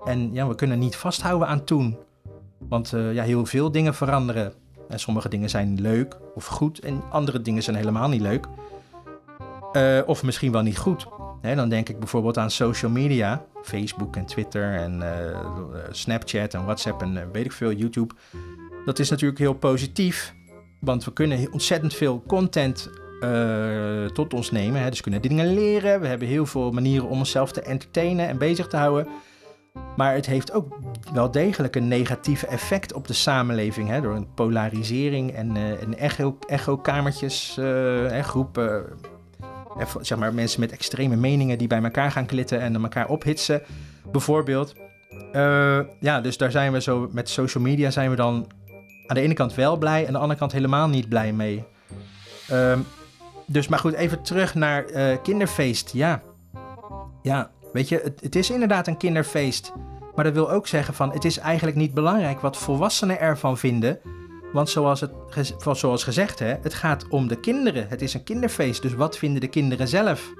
En 0.04 0.32
ja, 0.32 0.48
we 0.48 0.54
kunnen 0.54 0.78
niet 0.78 0.96
vasthouden 0.96 1.48
aan 1.48 1.64
toen. 1.64 1.98
Want 2.58 2.90
ja, 3.12 3.22
heel 3.22 3.46
veel 3.46 3.72
dingen 3.72 3.94
veranderen. 3.94 4.52
En 4.88 5.00
sommige 5.00 5.28
dingen 5.28 5.50
zijn 5.50 5.80
leuk 5.80 6.16
of 6.34 6.46
goed 6.46 6.78
en 6.78 7.02
andere 7.10 7.42
dingen 7.42 7.62
zijn 7.62 7.76
helemaal 7.76 8.08
niet 8.08 8.20
leuk. 8.20 8.46
Uh, 9.76 10.00
of 10.06 10.23
misschien 10.23 10.52
wel 10.52 10.62
niet 10.62 10.78
goed 10.78 11.06
dan 11.54 11.68
denk 11.68 11.88
ik 11.88 11.99
bijvoorbeeld 11.99 12.38
aan 12.38 12.50
social 12.50 12.90
media, 12.90 13.45
Facebook 13.62 14.16
en 14.16 14.26
Twitter 14.26 14.75
en 14.75 15.00
uh, 15.00 15.38
Snapchat 15.90 16.54
en 16.54 16.64
WhatsApp 16.64 17.02
en 17.02 17.14
uh, 17.14 17.23
weet 17.33 17.45
ik 17.45 17.52
veel, 17.52 17.73
YouTube. 17.73 18.14
Dat 18.85 18.99
is 18.99 19.11
natuurlijk 19.11 19.38
heel 19.40 19.54
positief, 19.54 20.35
want 20.80 21.04
we 21.04 21.12
kunnen 21.12 21.52
ontzettend 21.52 21.95
veel 21.95 22.23
content 22.26 22.90
uh, 23.21 24.04
tot 24.04 24.35
ons 24.35 24.50
nemen. 24.50 24.80
Hè. 24.80 24.90
Dus 24.90 25.00
kunnen 25.00 25.23
dingen 25.23 25.54
leren, 25.54 26.00
we 26.00 26.06
hebben 26.06 26.28
heel 26.28 26.47
veel 26.47 26.71
manieren 26.71 27.09
om 27.09 27.18
onszelf 27.18 27.52
te 27.52 27.61
entertainen 27.61 28.28
en 28.28 28.38
bezig 28.38 28.66
te 28.66 28.76
houden. 28.76 29.09
Maar 29.97 30.14
het 30.14 30.26
heeft 30.26 30.52
ook 30.52 30.78
wel 31.12 31.30
degelijk 31.30 31.76
een 31.76 31.88
negatief 31.88 32.42
effect 32.42 32.92
op 32.92 33.06
de 33.06 33.12
samenleving. 33.12 33.88
Hè, 33.88 34.00
door 34.00 34.14
een 34.14 34.35
polarisering 34.35 35.33
en, 35.33 35.56
en 35.56 35.99
echo, 35.99 36.38
echo-kamertjes, 36.47 37.59
groepen 38.23 38.85
zeg 40.00 40.18
maar, 40.18 40.35
mensen 40.35 40.61
met 40.61 40.73
extreme 40.73 41.16
meningen 41.16 41.59
die 41.59 41.68
bij 41.68 41.83
elkaar 41.83 42.11
gaan 42.11 42.26
klitten 42.26 42.61
en 42.61 42.83
elkaar 42.83 43.09
ophitsen, 43.09 43.62
bijvoorbeeld. 44.12 44.75
Uh, 45.33 45.80
ja, 46.00 46.21
dus 46.21 46.37
daar 46.37 46.50
zijn 46.50 46.73
we 46.73 46.80
zo 46.80 47.09
met 47.12 47.28
social 47.28 47.62
media 47.62 47.90
zijn 47.90 48.11
we 48.11 48.16
dan 48.16 48.47
aan 49.06 49.16
de 49.16 49.21
ene 49.21 49.35
kant 49.35 49.54
wel 49.54 49.76
blij 49.76 50.00
en 50.00 50.06
aan 50.06 50.12
de 50.12 50.18
andere 50.18 50.38
kant 50.38 50.52
helemaal 50.52 50.88
niet 50.88 51.09
blij 51.09 51.33
mee. 51.33 51.64
Um, 52.52 52.87
dus 53.47 53.68
maar 53.68 53.78
goed, 53.78 53.92
even 53.92 54.23
terug 54.23 54.54
naar 54.54 54.90
uh, 54.90 55.16
kinderfeest. 55.23 55.90
Ja, 55.92 56.23
ja 57.23 57.50
weet 57.73 57.88
je, 57.88 58.00
het, 58.04 58.21
het, 58.21 58.37
is 58.37 58.50
inderdaad 58.50 58.87
een 58.87 58.97
kinderfeest. 58.97 59.73
Maar 60.14 60.25
dat 60.25 60.35
wil 60.35 60.50
ook 60.50 60.66
zeggen 60.66 60.95
van, 60.95 61.12
het 61.12 61.25
is 61.25 61.38
eigenlijk 61.38 61.76
niet 61.76 61.95
belangrijk 61.95 62.40
wat 62.40 62.56
volwassenen 62.56 63.21
ervan 63.21 63.59
vinden. 63.59 64.00
Want 64.56 64.70
zoals, 64.70 65.00
het, 65.00 65.10
zoals 65.72 66.04
gezegd, 66.04 66.38
hè, 66.38 66.54
het 66.62 66.75
gaat 66.75 67.08
om 67.08 67.28
de 67.28 67.40
kinderen. 67.40 67.88
Het 67.88 68.02
is 68.02 68.14
een 68.14 68.25
kinderfeest, 68.25 68.82
dus 68.82 68.94
wat 68.94 69.18
vinden 69.18 69.40
de 69.40 69.48
kinderen 69.48 69.88
zelf? 69.88 70.32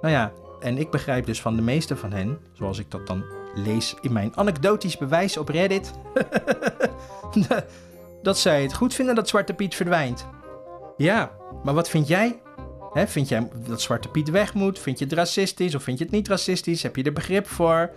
Nou 0.00 0.14
ja, 0.14 0.32
En 0.60 0.78
ik 0.78 0.90
begrijp 0.90 1.26
dus 1.26 1.40
van 1.40 1.56
de 1.56 1.62
meeste 1.62 1.96
van 1.96 2.12
hen, 2.12 2.38
zoals 2.52 2.78
ik 2.78 2.90
dat 2.90 3.06
dan 3.06 3.24
lees 3.54 3.94
in 4.00 4.12
mijn 4.12 4.36
anekdotisch 4.36 4.96
bewijs 4.96 5.36
op 5.36 5.48
Reddit, 5.48 5.92
dat 8.22 8.38
zij 8.38 8.62
het 8.62 8.74
goed 8.74 8.94
vinden 8.94 9.14
dat 9.14 9.28
Zwarte 9.28 9.52
Piet 9.52 9.74
verdwijnt. 9.74 10.26
Ja, 10.96 11.30
maar 11.64 11.74
wat 11.74 11.88
vind 11.88 12.08
jij? 12.08 12.40
Vind 12.94 13.28
jij 13.28 13.48
dat 13.68 13.80
Zwarte 13.80 14.08
Piet 14.08 14.30
weg 14.30 14.54
moet? 14.54 14.78
Vind 14.78 14.98
je 14.98 15.04
het 15.04 15.14
racistisch 15.14 15.74
of 15.74 15.82
vind 15.82 15.98
je 15.98 16.04
het 16.04 16.12
niet 16.12 16.28
racistisch? 16.28 16.82
Heb 16.82 16.96
je 16.96 17.02
er 17.02 17.12
begrip 17.12 17.46
voor? 17.46 17.90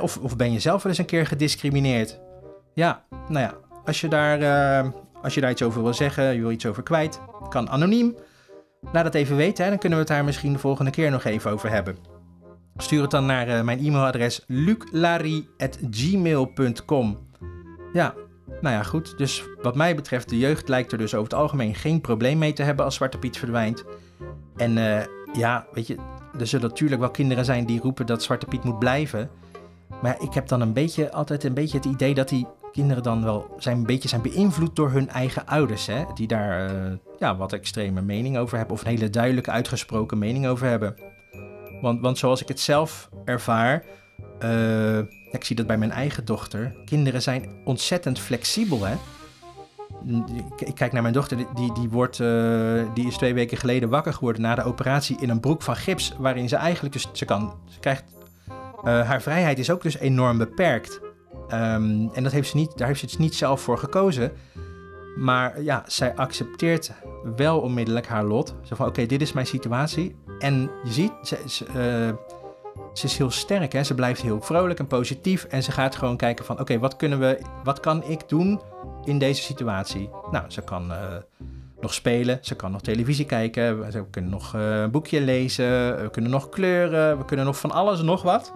Of, 0.00 0.16
of 0.16 0.36
ben 0.36 0.52
je 0.52 0.60
zelf 0.60 0.82
wel 0.82 0.92
eens 0.92 1.00
een 1.00 1.06
keer 1.06 1.26
gediscrimineerd? 1.26 2.20
Ja, 2.74 3.04
nou 3.28 3.40
ja, 3.40 3.54
als 3.88 4.00
je 4.00 4.08
daar, 4.08 4.40
uh, 4.40 4.90
als 5.22 5.34
je 5.34 5.40
daar 5.40 5.50
iets 5.50 5.62
over 5.62 5.82
wil 5.82 5.94
zeggen, 5.94 6.34
je 6.34 6.40
wil 6.40 6.50
iets 6.50 6.66
over 6.66 6.82
kwijt, 6.82 7.20
kan 7.48 7.70
anoniem. 7.70 8.16
Laat 8.92 9.04
het 9.04 9.14
even 9.14 9.36
weten, 9.36 9.64
hè, 9.64 9.70
dan 9.70 9.78
kunnen 9.78 9.98
we 9.98 10.04
het 10.04 10.14
daar 10.14 10.24
misschien 10.24 10.52
de 10.52 10.58
volgende 10.58 10.90
keer 10.90 11.10
nog 11.10 11.24
even 11.24 11.50
over 11.50 11.70
hebben. 11.70 11.96
Stuur 12.76 13.02
het 13.02 13.10
dan 13.10 13.26
naar 13.26 13.48
uh, 13.48 13.62
mijn 13.62 13.78
e-mailadres 13.78 14.44
luclari.gmail.com. 14.46 17.18
Ja, 17.92 18.14
nou 18.60 18.74
ja, 18.74 18.82
goed. 18.82 19.18
Dus 19.18 19.44
wat 19.62 19.76
mij 19.76 19.94
betreft, 19.94 20.28
de 20.28 20.38
jeugd 20.38 20.68
lijkt 20.68 20.92
er 20.92 20.98
dus 20.98 21.14
over 21.14 21.30
het 21.30 21.38
algemeen 21.38 21.74
geen 21.74 22.00
probleem 22.00 22.38
mee 22.38 22.52
te 22.52 22.62
hebben 22.62 22.84
als 22.84 22.94
Zwarte 22.94 23.18
Piet 23.18 23.38
verdwijnt. 23.38 23.84
En 24.56 24.76
uh, 24.76 25.00
ja, 25.32 25.66
weet 25.72 25.86
je, 25.86 25.96
er 26.38 26.46
zullen 26.46 26.68
natuurlijk 26.68 27.00
wel 27.00 27.10
kinderen 27.10 27.44
zijn 27.44 27.66
die 27.66 27.80
roepen 27.80 28.06
dat 28.06 28.22
Zwarte 28.22 28.46
Piet 28.46 28.64
moet 28.64 28.78
blijven. 28.78 29.30
Maar 30.02 30.22
ik 30.22 30.34
heb 30.34 30.48
dan 30.48 30.60
een 30.60 30.72
beetje, 30.72 31.12
altijd 31.12 31.44
een 31.44 31.54
beetje 31.54 31.76
het 31.76 31.86
idee 31.86 32.14
dat 32.14 32.28
die 32.28 32.46
kinderen 32.78 33.02
dan 33.02 33.22
wel 33.22 33.54
zijn, 33.58 33.76
een 33.76 33.86
beetje 33.86 34.08
zijn 34.08 34.22
beïnvloed 34.22 34.76
door 34.76 34.90
hun 34.90 35.08
eigen 35.08 35.46
ouders. 35.46 35.86
Hè? 35.86 36.04
Die 36.14 36.26
daar 36.26 36.74
uh, 36.74 36.92
ja, 37.18 37.36
wat 37.36 37.52
extreme 37.52 38.02
mening 38.02 38.38
over 38.38 38.56
hebben 38.56 38.74
of 38.74 38.82
een 38.82 38.88
hele 38.88 39.10
duidelijke 39.10 39.50
uitgesproken 39.50 40.18
mening 40.18 40.46
over 40.46 40.66
hebben. 40.66 40.94
Want, 41.80 42.00
want 42.00 42.18
zoals 42.18 42.42
ik 42.42 42.48
het 42.48 42.60
zelf 42.60 43.08
ervaar, 43.24 43.84
uh, 44.44 44.98
ik 45.30 45.44
zie 45.44 45.56
dat 45.56 45.66
bij 45.66 45.78
mijn 45.78 45.90
eigen 45.90 46.24
dochter. 46.24 46.76
Kinderen 46.84 47.22
zijn 47.22 47.48
ontzettend 47.64 48.18
flexibel, 48.18 48.84
hè. 48.84 48.94
Ik 50.56 50.74
kijk 50.74 50.92
naar 50.92 51.02
mijn 51.02 51.14
dochter, 51.14 51.36
die, 51.54 51.72
die, 51.72 51.88
wordt, 51.88 52.18
uh, 52.18 52.82
die 52.94 53.06
is 53.06 53.16
twee 53.16 53.34
weken 53.34 53.56
geleden 53.56 53.88
wakker 53.88 54.12
geworden 54.12 54.42
na 54.42 54.54
de 54.54 54.64
operatie 54.64 55.20
in 55.20 55.30
een 55.30 55.40
broek 55.40 55.62
van 55.62 55.76
gips, 55.76 56.14
waarin 56.18 56.48
ze 56.48 56.56
eigenlijk 56.56 56.94
dus, 56.94 57.08
ze 57.12 57.24
kan, 57.24 57.54
ze 57.68 57.78
krijgt, 57.78 58.04
haar 58.82 59.22
vrijheid 59.22 59.58
is 59.58 59.70
ook 59.70 59.82
dus 59.82 59.98
enorm 59.98 60.38
beperkt. 60.38 61.00
Um, 61.52 62.10
en 62.12 62.22
dat 62.22 62.32
heeft 62.32 62.48
ze 62.48 62.56
niet, 62.56 62.78
daar 62.78 62.86
heeft 62.86 63.00
ze 63.00 63.06
dus 63.06 63.18
niet 63.18 63.34
zelf 63.34 63.60
voor 63.60 63.78
gekozen. 63.78 64.32
Maar 65.16 65.62
ja, 65.62 65.82
zij 65.86 66.16
accepteert 66.16 66.92
wel 67.36 67.60
onmiddellijk 67.60 68.06
haar 68.06 68.24
lot. 68.24 68.54
Zo 68.62 68.74
van, 68.74 68.86
oké, 68.86 69.06
dit 69.06 69.20
is 69.20 69.32
mijn 69.32 69.46
situatie. 69.46 70.16
En 70.38 70.70
je 70.84 70.92
ziet, 70.92 71.12
ze, 71.22 71.38
ze, 71.46 71.64
ze 72.92 73.04
is 73.06 73.16
heel 73.16 73.30
sterk. 73.30 73.72
Hè? 73.72 73.84
Ze 73.84 73.94
blijft 73.94 74.22
heel 74.22 74.40
vrolijk 74.40 74.78
en 74.78 74.86
positief. 74.86 75.44
En 75.44 75.62
ze 75.62 75.72
gaat 75.72 75.96
gewoon 75.96 76.16
kijken 76.16 76.44
van, 76.44 76.60
oké, 76.60 76.78
wat 76.78 76.96
kunnen 76.96 77.18
we, 77.18 77.38
wat 77.64 77.80
kan 77.80 78.04
ik 78.04 78.28
doen 78.28 78.60
in 79.04 79.18
deze 79.18 79.42
situatie? 79.42 80.10
Nou, 80.30 80.44
ze 80.48 80.62
kan 80.62 80.90
uh, 80.90 80.96
nog 81.80 81.94
spelen, 81.94 82.38
ze 82.40 82.54
kan 82.54 82.72
nog 82.72 82.80
televisie 82.80 83.26
kijken, 83.26 83.80
we 83.80 84.04
kunnen 84.10 84.30
nog 84.30 84.54
uh, 84.54 84.80
een 84.80 84.90
boekje 84.90 85.20
lezen, 85.20 86.02
we 86.02 86.08
kunnen 86.10 86.30
nog 86.30 86.48
kleuren, 86.48 87.18
we 87.18 87.24
kunnen 87.24 87.46
nog 87.46 87.58
van 87.58 87.70
alles 87.70 87.98
en 87.98 88.04
nog 88.04 88.22
wat. 88.22 88.52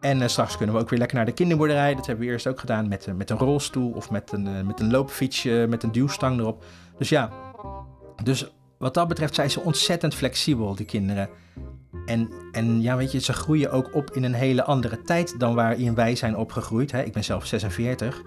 En 0.00 0.20
uh, 0.20 0.26
straks 0.26 0.56
kunnen 0.56 0.74
we 0.74 0.80
ook 0.80 0.90
weer 0.90 0.98
lekker 0.98 1.16
naar 1.16 1.26
de 1.26 1.32
kinderboerderij. 1.32 1.94
Dat 1.94 2.06
hebben 2.06 2.26
we 2.26 2.32
eerst 2.32 2.46
ook 2.46 2.60
gedaan 2.60 2.88
met, 2.88 3.16
met 3.16 3.30
een 3.30 3.38
rolstoel 3.38 3.90
of 3.90 4.10
met 4.10 4.32
een, 4.32 4.66
met 4.66 4.80
een 4.80 4.90
loopfietsje 4.90 5.66
met 5.68 5.82
een 5.82 5.92
duwstang 5.92 6.38
erop. 6.38 6.64
Dus 6.98 7.08
ja, 7.08 7.30
dus 8.22 8.52
wat 8.78 8.94
dat 8.94 9.08
betreft 9.08 9.34
zijn 9.34 9.50
ze 9.50 9.60
ontzettend 9.60 10.14
flexibel, 10.14 10.74
die 10.74 10.86
kinderen. 10.86 11.28
En, 12.06 12.30
en 12.52 12.82
ja, 12.82 12.96
weet 12.96 13.12
je, 13.12 13.18
ze 13.18 13.32
groeien 13.32 13.70
ook 13.70 13.94
op 13.94 14.10
in 14.10 14.24
een 14.24 14.34
hele 14.34 14.64
andere 14.64 15.02
tijd 15.02 15.38
dan 15.38 15.54
waarin 15.54 15.94
wij 15.94 16.14
zijn 16.14 16.36
opgegroeid. 16.36 16.92
Hè? 16.92 17.02
Ik 17.02 17.12
ben 17.12 17.24
zelf 17.24 17.46
46. 17.46 18.22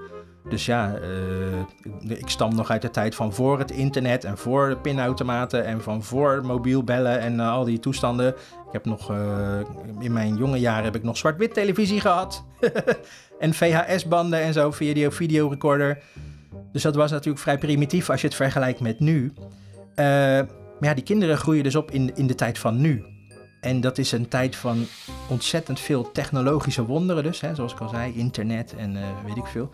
Dus 0.50 0.66
ja, 0.66 1.00
uh, 1.00 2.18
ik 2.18 2.30
stam 2.30 2.56
nog 2.56 2.70
uit 2.70 2.82
de 2.82 2.90
tijd 2.90 3.16
van 3.16 3.34
voor 3.34 3.60
het 3.60 3.72
internet 3.72 4.24
en 4.24 4.38
voor 4.38 4.70
de 4.70 4.78
pinautomaten 4.78 5.66
en 5.66 5.82
van 5.82 6.04
voor 6.04 6.42
mobiel 6.46 6.84
bellen 6.84 7.20
en 7.20 7.34
uh, 7.34 7.52
al 7.52 7.64
die 7.64 7.80
toestanden. 7.80 8.28
Ik 8.68 8.72
heb 8.72 8.86
nog, 8.86 9.12
uh, 9.12 9.60
in 10.00 10.14
mijn 10.14 10.36
jonge 10.36 10.60
jaren 10.60 10.84
heb 10.84 10.96
ik 10.96 11.04
nog 11.04 11.18
zwart-wit 11.18 11.54
televisie 11.54 12.00
gehad. 12.00 12.46
en 13.40 13.54
VHS-banden 13.54 14.42
en 14.42 14.54
zo, 14.54 14.72
video, 14.72 15.10
videorecorder. 15.10 16.04
Dus 16.72 16.82
dat 16.82 16.96
was 16.96 17.12
natuurlijk 17.12 17.44
vrij 17.44 17.58
primitief 17.58 18.10
als 18.10 18.22
je 18.22 18.28
het 18.28 18.36
vergelijkt 18.36 18.80
met 18.80 19.00
nu. 19.00 19.34
maar 19.96 20.48
ja, 20.80 20.94
die 20.94 21.04
kinderen 21.04 21.38
groeien 21.38 21.64
dus 21.64 21.76
op 21.76 21.92
in, 21.92 22.16
in 22.16 22.28
de 22.28 22.36
tijd 22.36 22.60
van 22.60 22.82
nu. 22.82 23.04
En 23.62 23.82
dat 23.82 23.98
is 23.98 24.12
een 24.12 24.28
tijd 24.28 24.56
van 24.56 24.86
ontzettend 25.30 25.80
veel 25.80 26.12
technologische 26.12 26.86
wonderen 26.86 27.24
dus. 27.24 27.42
Hè, 27.42 27.56
zoals 27.56 27.74
ik 27.74 27.80
al 27.80 27.90
zei, 27.90 28.14
internet 28.16 28.76
en 28.76 28.98
weet 29.26 29.38
ik 29.38 29.46
veel. 29.46 29.70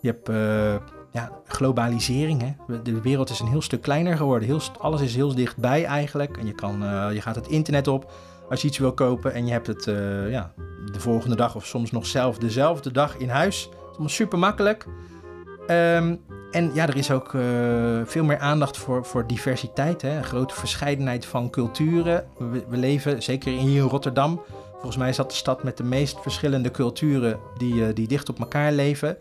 Je 0.00 0.08
hebt 0.08 0.28
uh, 0.28 0.74
ja, 1.10 1.30
globalisering. 1.46 2.42
Hè. 2.42 2.82
De 2.82 3.00
wereld 3.00 3.30
is 3.30 3.40
een 3.40 3.48
heel 3.48 3.62
stuk 3.62 3.82
kleiner 3.82 4.16
geworden. 4.16 4.48
Heel, 4.48 4.60
alles 4.78 5.00
is 5.00 5.14
heel 5.14 5.34
dichtbij 5.34 5.84
eigenlijk. 5.84 6.36
En 6.36 6.46
je, 6.46 6.54
kan, 6.54 6.82
uh, 6.82 7.06
je 7.12 7.20
gaat 7.20 7.34
het 7.34 7.46
internet 7.46 7.88
op 7.88 8.12
als 8.48 8.62
je 8.62 8.68
iets 8.68 8.78
wil 8.78 8.92
kopen. 8.92 9.32
En 9.32 9.46
je 9.46 9.52
hebt 9.52 9.66
het 9.66 9.84
ja, 10.30 10.52
de 10.92 11.00
volgende 11.00 11.36
dag 11.36 11.56
of 11.56 11.66
soms 11.66 11.90
nog 11.90 12.06
zelf 12.06 12.38
dezelfde 12.38 12.92
dag 12.92 13.16
in 13.16 13.28
huis. 13.28 13.68
Allemaal 13.88 14.08
super 14.08 14.38
makkelijk. 14.38 14.86
Um, 15.60 16.20
en 16.50 16.70
ja, 16.74 16.86
er 16.86 16.96
is 16.96 17.10
ook 17.10 17.30
veel 18.04 18.24
meer 18.24 18.38
aandacht 18.38 18.76
voor, 18.76 19.04
voor 19.04 19.26
diversiteit. 19.26 20.02
Hè? 20.02 20.16
Een 20.16 20.24
grote 20.24 20.54
verscheidenheid 20.54 21.26
van 21.26 21.50
culturen. 21.50 22.26
We, 22.38 22.64
we, 22.68 22.76
leven, 22.76 23.22
zeker 23.22 23.52
hier 23.52 23.82
in 23.82 23.88
Rotterdam, 23.88 24.42
volgens 24.72 24.96
mij 24.96 25.08
is 25.08 25.16
dat 25.16 25.30
de 25.30 25.36
stad 25.36 25.62
met 25.62 25.76
de 25.76 25.84
meest 25.84 26.20
verschillende 26.20 26.70
culturen 26.70 27.38
die, 27.56 27.92
die 27.92 28.08
dicht 28.08 28.28
op 28.28 28.38
elkaar 28.38 28.72
leven. 28.72 29.16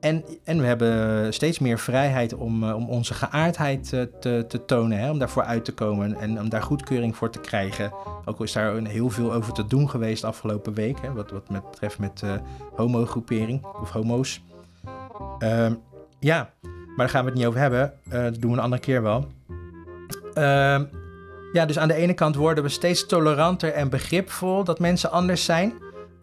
En, 0.00 0.24
en 0.44 0.60
we 0.60 0.66
hebben 0.66 1.34
steeds 1.34 1.58
meer 1.58 1.78
vrijheid 1.78 2.34
om, 2.34 2.64
uh, 2.64 2.74
om 2.74 2.88
onze 2.88 3.14
geaardheid 3.14 3.88
te, 3.88 4.44
te 4.48 4.64
tonen, 4.66 4.98
hè? 4.98 5.10
om 5.10 5.18
daarvoor 5.18 5.42
uit 5.42 5.64
te 5.64 5.72
komen 5.72 6.14
en 6.14 6.40
om 6.40 6.48
daar 6.48 6.62
goedkeuring 6.62 7.16
voor 7.16 7.30
te 7.30 7.40
krijgen. 7.40 7.92
Ook 8.24 8.38
al 8.38 8.44
is 8.44 8.52
daar 8.52 8.74
heel 8.74 9.10
veel 9.10 9.32
over 9.32 9.52
te 9.52 9.66
doen 9.66 9.90
geweest 9.90 10.24
afgelopen 10.24 10.74
week? 10.74 10.98
Wat, 11.14 11.30
wat 11.30 11.70
betreft 11.70 11.98
met 11.98 12.22
homogroepering 12.74 13.64
of 13.64 13.90
homo's. 13.90 14.44
Uh, 15.38 15.70
ja, 16.20 16.50
maar 16.62 16.96
daar 16.96 17.08
gaan 17.08 17.24
we 17.24 17.30
het 17.30 17.38
niet 17.38 17.46
over 17.46 17.60
hebben. 17.60 17.92
Dat 18.10 18.40
doen 18.40 18.50
we 18.50 18.56
een 18.56 18.62
andere 18.62 18.82
keer 18.82 19.02
wel. 19.02 19.26
Uh, 20.34 20.80
ja, 21.52 21.66
dus 21.66 21.78
aan 21.78 21.88
de 21.88 21.94
ene 21.94 22.14
kant 22.14 22.36
worden 22.36 22.64
we 22.64 22.70
steeds 22.70 23.06
toleranter 23.06 23.72
en 23.72 23.88
begripvol 23.88 24.64
dat 24.64 24.78
mensen 24.78 25.10
anders 25.10 25.44
zijn. 25.44 25.72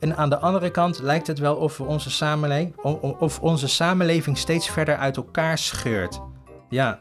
En 0.03 0.17
aan 0.17 0.29
de 0.29 0.39
andere 0.39 0.71
kant 0.71 0.99
lijkt 0.99 1.27
het 1.27 1.39
wel 1.39 1.55
of, 1.55 1.77
we 1.77 1.83
onze, 1.83 2.11
samenleving, 2.11 2.75
of 3.19 3.39
onze 3.39 3.67
samenleving 3.67 4.37
steeds 4.37 4.69
verder 4.69 4.97
uit 4.97 5.17
elkaar 5.17 5.57
scheurt. 5.57 6.21
Ja. 6.69 6.99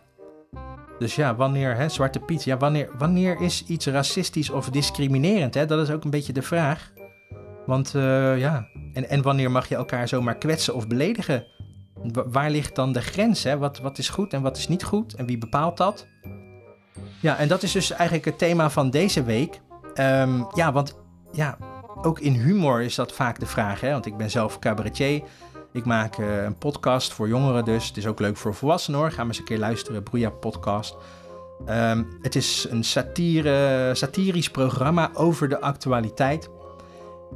Dus 0.99 1.15
ja, 1.15 1.35
wanneer, 1.35 1.77
hè, 1.77 1.89
Zwarte 1.89 2.19
Piet, 2.19 2.45
ja, 2.45 2.57
wanneer, 2.57 2.89
wanneer 2.99 3.41
is 3.41 3.65
iets 3.67 3.87
racistisch 3.87 4.51
of 4.51 4.71
discriminerend? 4.71 5.55
Hè? 5.55 5.67
Dat 5.67 5.89
is 5.89 5.95
ook 5.95 6.05
een 6.05 6.11
beetje 6.11 6.33
de 6.33 6.43
vraag. 6.43 6.93
Want 7.67 7.95
uh, 7.95 8.39
ja, 8.39 8.67
en, 8.93 9.09
en 9.09 9.23
wanneer 9.23 9.51
mag 9.51 9.69
je 9.69 9.75
elkaar 9.75 10.09
zomaar 10.09 10.37
kwetsen 10.37 10.75
of 10.75 10.87
beledigen? 10.87 11.47
waar 12.13 12.51
ligt 12.51 12.75
dan 12.75 12.93
de 12.93 13.01
grens? 13.01 13.43
Hè? 13.43 13.59
Wat, 13.59 13.79
wat 13.79 13.99
is 13.99 14.09
goed 14.09 14.33
en 14.33 14.43
wat 14.43 14.57
is 14.57 14.69
niet 14.69 14.85
goed? 14.85 15.15
En 15.15 15.27
wie 15.27 15.39
bepaalt 15.39 15.77
dat? 15.77 16.07
Ja, 17.21 17.37
en 17.39 17.49
dat 17.49 17.63
is 17.63 17.73
dus 17.73 17.91
eigenlijk 17.91 18.25
het 18.25 18.39
thema 18.39 18.71
van 18.71 18.91
deze 18.91 19.23
week. 19.23 19.61
Um, 19.95 20.47
ja, 20.55 20.73
want 20.73 20.99
ja, 21.33 21.59
ook 22.05 22.19
in 22.19 22.35
humor 22.35 22.83
is 22.83 22.95
dat 22.95 23.13
vaak 23.13 23.41
de 23.41 23.47
vraag. 23.47 23.81
Hè? 23.81 23.91
Want 23.91 24.07
ik 24.07 24.17
ben 24.17 24.31
zelf 24.31 24.59
cabaretier. 24.59 25.23
Ik 25.73 25.85
maak 25.85 26.19
uh, 26.19 26.43
een 26.43 26.59
podcast 26.59 27.13
voor 27.13 27.29
jongeren 27.29 27.65
dus. 27.65 27.87
Het 27.87 27.97
is 27.97 28.07
ook 28.07 28.21
leuk 28.21 28.37
voor 28.37 28.55
volwassenen 28.55 29.01
hoor. 29.01 29.11
Ga 29.11 29.17
maar 29.17 29.27
eens 29.27 29.39
een 29.39 29.45
keer 29.45 29.59
luisteren. 29.59 30.03
Broeia 30.03 30.31
podcast. 30.31 30.97
Um, 31.69 32.19
het 32.23 32.35
is 32.35 32.67
een 32.71 32.85
satire, 32.85 33.91
satirisch 33.95 34.51
programma 34.51 35.11
over 35.15 35.49
de 35.49 35.61
actualiteit. 35.61 36.49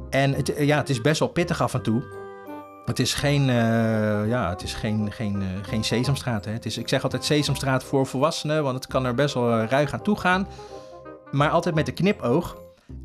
En 0.09 0.33
het, 0.33 0.53
ja, 0.57 0.77
het 0.77 0.89
is 0.89 1.01
best 1.01 1.19
wel 1.19 1.27
pittig 1.27 1.61
af 1.61 1.73
en 1.73 1.81
toe. 1.81 2.03
Het 2.85 2.99
is 2.99 3.13
geen, 3.13 3.41
uh, 3.41 4.27
ja, 4.27 4.49
het 4.49 4.63
is 4.63 4.73
geen, 4.73 5.11
geen, 5.11 5.43
geen 5.61 5.83
sesamstraat. 5.83 6.45
Hè. 6.45 6.51
Het 6.51 6.65
is, 6.65 6.77
ik 6.77 6.87
zeg 6.87 7.03
altijd 7.03 7.25
sesamstraat 7.25 7.83
voor 7.83 8.05
volwassenen, 8.05 8.63
want 8.63 8.75
het 8.75 8.87
kan 8.87 9.05
er 9.05 9.13
best 9.13 9.33
wel 9.33 9.63
ruig 9.63 9.93
aan 9.93 10.01
toe 10.01 10.19
gaan. 10.19 10.47
Maar 11.31 11.49
altijd 11.49 11.75
met 11.75 11.87
een 11.87 11.93
knipoog. 11.93 12.57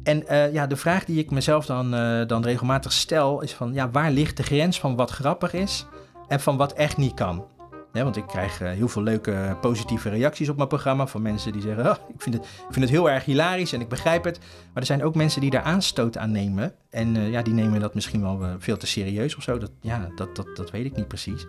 En 0.03 0.25
ja, 0.53 0.67
de 0.67 0.77
vraag 0.77 1.05
die 1.05 1.19
ik 1.19 1.31
mezelf 1.31 1.67
dan, 1.67 1.91
dan 2.27 2.43
regelmatig 2.43 2.93
stel 2.93 3.41
is 3.41 3.53
van... 3.53 3.73
Ja, 3.73 3.91
waar 3.91 4.11
ligt 4.11 4.37
de 4.37 4.43
grens 4.43 4.81
van 4.81 4.97
wat 4.97 5.11
grappig 5.11 5.53
is 5.53 5.87
en 6.29 6.41
van 6.41 6.57
wat 6.57 6.73
echt 6.73 6.97
niet 6.97 7.15
kan? 7.15 7.45
Want 7.93 8.17
ik 8.17 8.27
krijg 8.27 8.61
uh, 8.61 8.71
heel 8.71 8.89
veel 8.89 9.03
leuke 9.03 9.57
positieve 9.61 10.09
reacties 10.09 10.49
op 10.49 10.57
mijn 10.57 10.69
programma 10.69 11.07
van 11.07 11.23
mensen 11.23 11.53
die 11.53 11.63
zeggen: 11.63 11.91
oh, 11.91 11.97
ik, 12.15 12.23
vind 12.23 12.35
het, 12.35 12.45
ik 12.45 12.73
vind 12.73 12.85
het 12.85 12.91
heel 12.91 13.11
erg 13.11 13.25
hilarisch 13.25 13.73
en 13.73 13.81
ik 13.81 13.89
begrijp 13.89 14.25
het. 14.25 14.39
Maar 14.39 14.83
er 14.83 14.87
zijn 14.87 15.05
ook 15.05 15.15
mensen 15.15 15.41
die 15.41 15.51
daar 15.51 15.63
aanstoot 15.63 16.19
aan 16.19 16.31
nemen. 16.31 16.75
En 16.91 17.31
ja, 17.31 17.43
die 17.43 17.55
nemen 17.55 17.81
dat 17.81 17.95
misschien 17.95 18.23
wel 18.23 18.41
veel 18.59 18.77
te 18.77 18.87
serieus 18.87 19.37
of 19.37 19.43
zo. 19.43 19.59
Dat, 19.59 19.71
ja, 19.81 20.09
dat, 20.15 20.37
dat, 20.37 20.57
dat 20.57 20.71
weet 20.71 20.85
ik 20.85 20.97
niet 20.97 21.09
precies. 21.09 21.47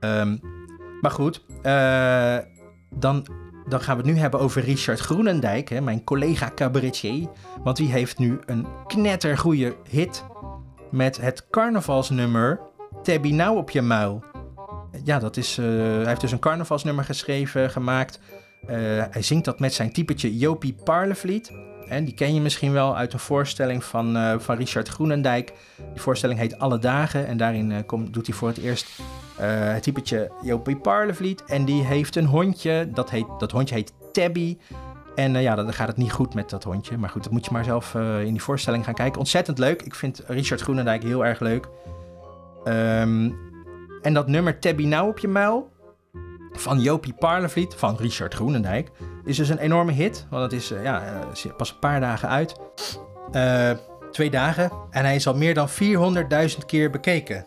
Um, 0.00 0.40
maar 1.00 1.10
goed, 1.10 1.44
dan 2.90 3.26
dan 3.68 3.80
gaan 3.80 3.96
we 3.96 4.02
het 4.02 4.12
nu 4.12 4.18
hebben 4.20 4.40
over 4.40 4.62
Richard 4.62 5.00
Groenendijk, 5.00 5.68
hè, 5.68 5.80
mijn 5.80 6.04
collega 6.04 6.52
cabaretier. 6.54 7.28
Want 7.62 7.76
die 7.76 7.88
heeft 7.88 8.18
nu 8.18 8.38
een 8.46 8.66
knettergoeie 8.86 9.76
hit 9.88 10.24
met 10.90 11.16
het 11.16 11.46
carnavalsnummer 11.50 12.60
Tabby 13.02 13.32
Nou 13.32 13.56
op 13.56 13.70
je 13.70 13.82
muil. 13.82 14.24
Ja, 15.04 15.18
dat 15.18 15.36
is, 15.36 15.58
uh, 15.58 15.66
hij 15.66 16.06
heeft 16.06 16.20
dus 16.20 16.32
een 16.32 16.38
carnavalsnummer 16.38 17.04
geschreven, 17.04 17.70
gemaakt. 17.70 18.20
Uh, 18.62 18.70
hij 19.10 19.22
zingt 19.22 19.44
dat 19.44 19.60
met 19.60 19.74
zijn 19.74 19.92
typetje 19.92 20.38
Jopie 20.38 20.76
Parlevliet. 20.84 21.52
En 21.88 22.04
die 22.04 22.14
ken 22.14 22.34
je 22.34 22.40
misschien 22.40 22.72
wel 22.72 22.96
uit 22.96 23.12
een 23.12 23.18
voorstelling 23.18 23.84
van, 23.84 24.16
uh, 24.16 24.38
van 24.38 24.56
Richard 24.56 24.88
Groenendijk. 24.88 25.52
Die 25.92 26.00
voorstelling 26.00 26.38
heet 26.38 26.58
Alle 26.58 26.78
Dagen. 26.78 27.26
En 27.26 27.36
daarin 27.36 27.84
doet 28.10 28.26
hij 28.26 28.36
voor 28.36 28.48
het 28.48 28.58
eerst 28.58 28.86
het 29.36 29.82
typetje 29.82 30.30
Jopie 30.42 30.76
Parlevliet. 30.76 31.44
En 31.44 31.64
die 31.64 31.84
heeft 31.84 32.16
een 32.16 32.26
hondje. 32.26 32.88
Dat, 32.94 33.10
heet, 33.10 33.26
dat 33.38 33.50
hondje 33.50 33.74
heet 33.74 33.92
Tabby. 34.12 34.58
En 35.14 35.40
ja, 35.40 35.54
dan 35.54 35.72
gaat 35.72 35.88
het 35.88 35.96
niet 35.96 36.12
goed 36.12 36.34
met 36.34 36.50
dat 36.50 36.64
hondje. 36.64 36.98
Maar 36.98 37.10
goed, 37.10 37.22
dat 37.22 37.32
moet 37.32 37.44
je 37.44 37.52
maar 37.52 37.64
zelf 37.64 37.94
in 37.94 38.32
die 38.32 38.42
voorstelling 38.42 38.84
gaan 38.84 38.94
kijken. 38.94 39.18
Ontzettend 39.18 39.58
leuk. 39.58 39.82
Ik 39.82 39.94
vind 39.94 40.22
Richard 40.26 40.60
Groenendijk 40.60 41.02
heel 41.02 41.24
erg 41.24 41.40
leuk. 41.40 41.68
Um, 42.64 43.36
en 44.02 44.14
dat 44.14 44.28
nummer 44.28 44.58
Tabby 44.58 44.84
Nou 44.84 45.08
op 45.08 45.18
je 45.18 45.28
muil 45.28 45.72
van 46.52 46.80
Jopie 46.80 47.14
Parlevliet 47.14 47.74
van 47.74 47.96
Richard 47.96 48.34
Groenendijk 48.34 48.90
is 49.24 49.36
dus 49.36 49.48
een 49.48 49.58
enorme 49.58 49.92
hit. 49.92 50.26
Want 50.30 50.42
het 50.42 50.52
is 50.52 50.68
ja, 50.82 51.02
pas 51.56 51.70
een 51.70 51.78
paar 51.78 52.00
dagen 52.00 52.28
uit. 52.28 52.56
Twee 54.12 54.30
dagen. 54.30 54.70
En 54.90 55.04
hij 55.04 55.14
is 55.14 55.26
al 55.26 55.34
meer 55.34 55.54
dan 55.54 55.68
400.000 55.68 56.58
keer 56.66 56.90
bekeken. 56.90 57.46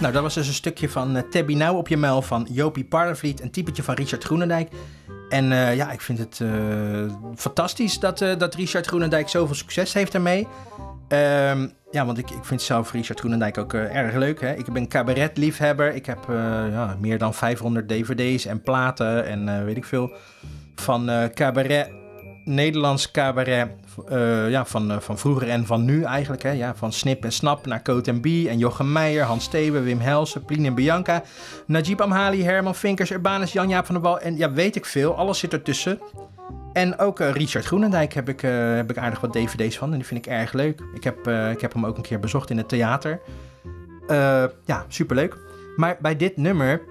nou 0.00 0.12
dat 0.12 0.22
was 0.22 0.34
dus 0.34 0.46
een 0.46 0.54
stukje 0.54 0.88
van 0.88 1.16
uh, 1.16 1.22
Tabby 1.30 1.54
Nou 1.54 1.76
op 1.76 1.88
je 1.88 1.96
muil 1.96 2.22
van 2.22 2.46
Jopie 2.50 2.84
Parlevliet. 2.84 3.40
Een 3.40 3.50
typetje 3.50 3.82
van 3.82 3.94
Richard 3.94 4.24
Groenendijk. 4.24 4.70
En 5.28 5.50
uh, 5.50 5.76
ja, 5.76 5.90
ik 5.90 6.00
vind 6.00 6.18
het 6.18 6.38
uh, 6.42 7.12
fantastisch 7.36 7.98
dat, 7.98 8.18
dat 8.18 8.54
Richard 8.54 8.86
Groenendijk 8.86 9.28
zoveel 9.28 9.54
succes 9.54 9.92
heeft 9.92 10.12
daarmee. 10.12 10.48
Um, 11.08 11.72
ja, 11.90 12.06
want 12.06 12.18
ik, 12.18 12.30
ik 12.30 12.44
vind 12.44 12.62
zelf 12.62 12.92
Richard 12.92 13.18
Groenendijk 13.18 13.58
ook 13.58 13.74
erg 13.74 14.14
leuk. 14.14 14.40
Hè? 14.40 14.54
Ik 14.54 14.72
ben 14.72 14.88
cabaretliefhebber. 14.88 15.94
Ik 15.94 16.06
heb 16.06 16.18
ja, 16.70 16.96
meer 17.00 17.18
dan 17.18 17.34
500 17.34 17.88
dvd's 17.88 18.44
en 18.44 18.62
platen 18.62 19.26
en 19.26 19.64
weet 19.64 19.76
ik 19.76 19.84
veel. 19.84 20.12
Van 20.74 21.30
cabaret, 21.34 21.90
Nederlands 22.54 23.10
cabaret, 23.10 23.68
ja, 24.48 24.64
van, 24.64 25.02
van 25.02 25.18
vroeger 25.18 25.48
en 25.48 25.66
van 25.66 25.84
nu 25.84 26.02
eigenlijk. 26.02 26.42
Hè? 26.42 26.50
Ja, 26.50 26.74
van 26.74 26.92
Snip 26.92 27.24
en 27.24 27.32
Snap 27.32 27.66
naar 27.66 27.82
Coat 27.82 28.06
en 28.06 28.20
B 28.20 28.26
en 28.26 28.58
Jochem 28.58 28.92
Meijer, 28.92 29.24
Hans 29.24 29.44
Steven, 29.44 29.84
Wim 29.84 29.98
Helsen, 29.98 30.44
Plien 30.44 30.66
en 30.66 30.74
Bianca. 30.74 31.22
Najib 31.66 32.00
Amhali, 32.00 32.42
Herman 32.42 32.74
Vinkers, 32.74 33.10
Urbanus, 33.10 33.52
Jan-Jaap 33.52 33.86
van 33.86 33.94
der 33.94 34.04
Wal 34.04 34.20
en 34.20 34.36
ja, 34.36 34.52
weet 34.52 34.76
ik 34.76 34.84
veel. 34.84 35.16
Alles 35.16 35.38
zit 35.38 35.52
ertussen. 35.52 35.98
En 36.72 36.98
ook 36.98 37.20
uh, 37.20 37.30
Richard 37.30 37.64
Groenendijk 37.64 38.14
heb 38.14 38.28
ik, 38.28 38.40
heb 38.40 38.90
ik 38.90 38.98
aardig 38.98 39.20
wat 39.20 39.32
dvd's 39.32 39.78
van 39.78 39.90
en 39.90 39.96
die 39.96 40.06
vind 40.06 40.26
ik 40.26 40.32
erg 40.32 40.52
leuk. 40.52 40.80
Ik 40.94 41.04
heb, 41.04 41.28
ik 41.28 41.60
heb 41.60 41.72
hem 41.72 41.86
ook 41.86 41.96
een 41.96 42.02
keer 42.02 42.20
bezocht 42.20 42.50
in 42.50 42.56
het 42.56 42.68
theater. 42.68 43.20
ja, 44.64 44.84
superleuk. 44.88 45.36
Maar 45.76 45.98
bij 46.00 46.16
dit 46.16 46.36
nummer 46.36 46.82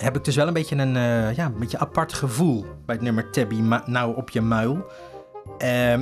heb 0.00 0.16
ik 0.16 0.24
dus 0.24 0.36
wel 0.36 0.46
een 0.46 0.52
beetje 0.52 0.76
een, 0.76 0.94
ja, 1.34 1.44
een 1.44 1.58
beetje 1.58 1.78
apart 1.78 2.12
gevoel 2.12 2.66
bij 2.86 2.94
het 2.94 3.04
nummer 3.04 3.30
Tabby 3.30 3.60
Nou 3.84 4.16
op 4.16 4.30
je 4.30 4.40
muil. 4.40 4.86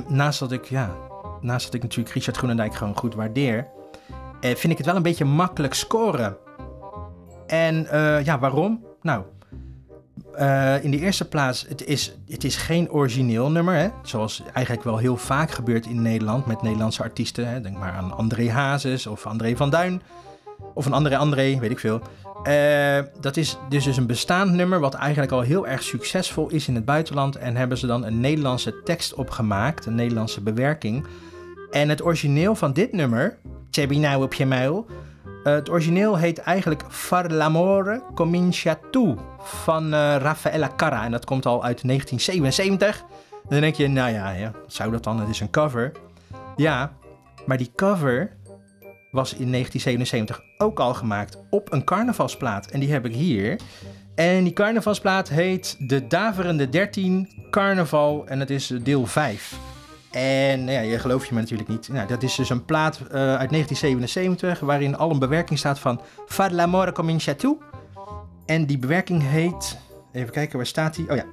naast, 0.07 0.39
dat 0.39 0.51
ik, 0.51 0.65
ja, 0.65 0.95
naast 1.41 1.65
dat 1.65 1.73
ik 1.73 1.81
natuurlijk 1.81 2.15
Richard 2.15 2.37
Groenendijk 2.37 2.75
gewoon 2.75 2.97
goed 2.97 3.15
waardeer, 3.15 3.67
vind 4.41 4.69
ik 4.69 4.77
het 4.77 4.85
wel 4.85 4.95
een 4.95 5.01
beetje 5.01 5.25
makkelijk 5.25 5.73
scoren. 5.73 6.37
En 7.47 7.87
ja, 8.23 8.39
waarom? 8.39 8.85
Nou, 9.01 9.23
in 10.81 10.91
de 10.91 10.99
eerste 10.99 11.27
plaats, 11.27 11.65
het 11.67 11.85
is, 11.85 12.17
het 12.27 12.43
is 12.43 12.55
geen 12.55 12.91
origineel 12.91 13.51
nummer. 13.51 13.75
Hè? 13.75 13.89
Zoals 14.01 14.43
eigenlijk 14.53 14.85
wel 14.85 14.97
heel 14.97 15.17
vaak 15.17 15.51
gebeurt 15.51 15.85
in 15.85 16.01
Nederland 16.01 16.45
met 16.45 16.61
Nederlandse 16.61 17.03
artiesten. 17.03 17.49
Hè? 17.49 17.61
Denk 17.61 17.77
maar 17.77 17.91
aan 17.91 18.17
André 18.17 18.51
Hazes 18.51 19.07
of 19.07 19.25
André 19.25 19.55
van 19.55 19.69
Duin. 19.69 20.01
Of 20.73 20.85
een 20.85 20.93
andere 20.93 21.17
André, 21.17 21.59
weet 21.59 21.71
ik 21.71 21.79
veel. 21.79 22.01
Uh, 22.43 22.99
dat 23.19 23.37
is 23.37 23.57
dus, 23.69 23.83
dus 23.83 23.97
een 23.97 24.07
bestaand 24.07 24.51
nummer 24.51 24.79
wat 24.79 24.93
eigenlijk 24.93 25.31
al 25.31 25.41
heel 25.41 25.67
erg 25.67 25.83
succesvol 25.83 26.49
is 26.49 26.67
in 26.67 26.75
het 26.75 26.85
buitenland. 26.85 27.35
En 27.35 27.55
hebben 27.55 27.77
ze 27.77 27.87
dan 27.87 28.05
een 28.05 28.19
Nederlandse 28.19 28.83
tekst 28.83 29.13
opgemaakt, 29.13 29.85
een 29.85 29.95
Nederlandse 29.95 30.41
bewerking. 30.41 31.05
En 31.71 31.89
het 31.89 32.03
origineel 32.03 32.55
van 32.55 32.73
dit 32.73 32.91
nummer, 32.91 33.37
Chebi 33.71 33.99
nou 33.99 34.23
op 34.23 34.33
je 34.33 34.45
muil... 34.45 34.85
Uh, 35.47 35.53
het 35.53 35.69
origineel 35.69 36.17
heet 36.17 36.37
eigenlijk 36.37 36.83
Far 36.89 37.31
l'amore 37.31 38.01
comincia 38.15 38.79
tu 38.91 39.15
van 39.39 39.93
uh, 39.93 40.15
Raffaella 40.15 40.71
Carra. 40.75 41.03
En 41.03 41.11
dat 41.11 41.25
komt 41.25 41.45
al 41.45 41.63
uit 41.63 41.87
1977. 41.87 42.99
En 43.31 43.49
dan 43.49 43.59
denk 43.61 43.75
je, 43.75 43.87
nou 43.87 44.11
ja, 44.11 44.31
ja, 44.31 44.51
zou 44.67 44.91
dat 44.91 45.03
dan? 45.03 45.19
Het 45.19 45.29
is 45.29 45.39
een 45.39 45.49
cover. 45.49 45.91
Ja, 46.55 46.93
maar 47.45 47.57
die 47.57 47.71
cover 47.75 48.31
was 49.11 49.33
in 49.33 49.51
1977 49.51 50.41
ook 50.57 50.79
al 50.79 50.93
gemaakt 50.93 51.37
op 51.49 51.73
een 51.73 51.83
carnavalsplaat. 51.83 52.71
En 52.71 52.79
die 52.79 52.91
heb 52.91 53.05
ik 53.05 53.13
hier. 53.13 53.59
En 54.15 54.43
die 54.43 54.53
carnavalsplaat 54.53 55.29
heet 55.29 55.75
De 55.79 56.07
Daverende 56.07 56.69
13 56.69 57.29
Carnaval 57.49 58.27
en 58.27 58.39
het 58.39 58.49
is 58.49 58.67
deel 58.83 59.05
5. 59.05 59.57
En 60.11 60.59
nou 60.59 60.71
ja, 60.71 60.79
je 60.79 60.99
gelooft 60.99 61.27
je 61.27 61.33
me 61.33 61.39
natuurlijk 61.39 61.69
niet. 61.69 61.89
Nou, 61.89 62.07
dat 62.07 62.23
is 62.23 62.35
dus 62.35 62.49
een 62.49 62.65
plaat 62.65 62.99
uh, 62.99 63.07
uit 63.11 63.49
1977 63.49 64.59
waarin 64.59 64.97
al 64.97 65.11
een 65.11 65.19
bewerking 65.19 65.59
staat 65.59 65.79
van 65.79 66.01
Far 66.27 66.51
l'amore 66.51 66.91
comincia 66.91 67.33
tu. 67.33 67.57
En 68.45 68.65
die 68.65 68.77
bewerking 68.77 69.29
heet, 69.29 69.77
even 70.11 70.31
kijken 70.33 70.57
waar 70.57 70.65
staat 70.65 70.95
die? 70.95 71.09
Oh 71.09 71.15
ja, 71.15 71.25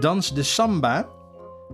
Dans 0.00 0.34
de 0.34 0.42
Samba 0.42 1.08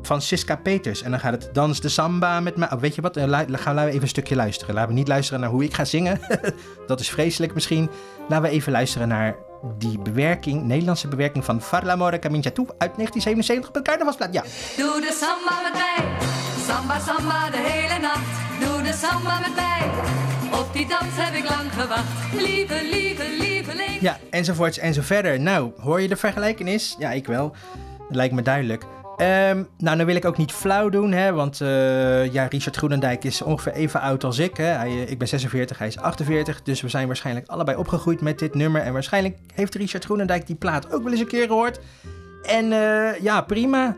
van 0.03 0.23
Siska 0.23 0.57
Peters. 0.57 1.03
En 1.03 1.11
dan 1.11 1.21
gaat 1.21 1.33
het 1.33 1.51
Dans 1.53 1.81
de 1.81 1.89
Samba 1.89 2.41
met 2.41 2.57
mij. 2.57 2.73
Oh, 2.73 2.81
weet 2.81 2.95
je 2.95 3.01
wat? 3.01 3.15
Dan 3.15 3.59
gaan 3.59 3.75
we 3.75 3.87
even 3.87 4.03
een 4.03 4.09
stukje 4.09 4.37
luisteren. 4.37 4.75
Laten 4.75 4.91
we 4.91 4.99
niet 4.99 5.09
luisteren 5.09 5.41
naar 5.41 5.51
hoe 5.51 5.65
ik 5.65 5.75
ga 5.75 5.85
zingen. 5.85 6.21
dat 6.87 7.01
is 7.01 7.11
vreselijk 7.11 7.55
misschien. 7.55 7.91
Laten 8.29 8.51
we 8.51 8.51
even 8.51 8.73
luisteren 8.73 9.09
naar 9.09 9.37
die 9.79 9.99
bewerking, 9.99 10.63
Nederlandse 10.63 11.09
bewerking 11.09 11.45
van 11.45 11.63
Far 11.63 11.85
l'amore 11.85 12.19
comincia 12.19 12.51
tu 12.51 12.63
uit 12.63 12.95
1977 12.97 13.69
op 13.69 13.77
een 13.77 13.83
carnavalsplaat. 13.83 14.33
Ja. 14.33 14.43
Doe 14.77 15.01
de 15.01 15.17
samba 15.21 15.63
met 15.63 15.73
mij. 15.73 16.17
Samba, 16.67 16.99
samba 16.99 17.51
de 17.51 17.57
hele 17.57 18.01
nacht. 18.01 18.27
Doe 18.61 18.83
de 18.83 18.93
samba 18.93 19.41
met 19.41 19.55
mij. 19.55 19.91
Op 20.61 20.73
die 20.73 20.87
dans 20.87 21.13
heb 21.17 21.35
ik 21.35 21.49
lang 21.49 21.73
gewacht. 21.73 22.33
Lieve, 22.33 22.81
lieve, 22.91 23.25
lieveling. 23.39 24.01
Ja, 24.01 24.19
enzovoorts 24.31 24.79
en 24.79 24.95
zo 24.95 25.03
verder. 25.03 25.41
Nou, 25.41 25.73
hoor 25.81 26.01
je 26.01 26.09
de 26.09 26.17
vergelijkenis? 26.17 26.97
Ja, 26.99 27.11
ik 27.11 27.27
wel. 27.27 27.55
Dat 27.99 28.17
lijkt 28.17 28.35
me 28.35 28.43
duidelijk. 28.43 28.85
Um, 29.21 29.69
nou, 29.79 29.97
dan 29.97 30.07
wil 30.07 30.15
ik 30.15 30.25
ook 30.25 30.37
niet 30.37 30.53
flauw 30.53 30.89
doen, 30.89 31.13
hè, 31.13 31.33
want 31.33 31.61
uh, 31.61 32.33
ja, 32.33 32.47
Richard 32.47 32.77
Groenendijk 32.77 33.25
is 33.25 33.43
ongeveer 33.43 33.73
even 33.73 34.01
oud 34.01 34.25
als 34.25 34.39
ik. 34.39 34.57
Hè. 34.57 34.65
Hij, 34.65 35.03
ik 35.03 35.19
ben 35.19 35.29
46, 35.29 35.79
hij 35.79 35.87
is 35.87 35.99
48, 35.99 36.63
dus 36.63 36.81
we 36.81 36.89
zijn 36.89 37.07
waarschijnlijk 37.07 37.49
allebei 37.49 37.77
opgegroeid 37.77 38.21
met 38.21 38.39
dit 38.39 38.55
nummer. 38.55 38.83
En 38.83 38.93
waarschijnlijk 38.93 39.39
heeft 39.55 39.75
Richard 39.75 40.05
Groenendijk 40.05 40.47
die 40.47 40.57
plaat 40.57 40.93
ook 40.93 41.03
wel 41.03 41.13
eens 41.13 41.21
een 41.21 41.27
keer 41.27 41.47
gehoord. 41.47 41.81
En 42.43 42.65
uh, 42.65 43.21
ja, 43.21 43.41
prima, 43.41 43.97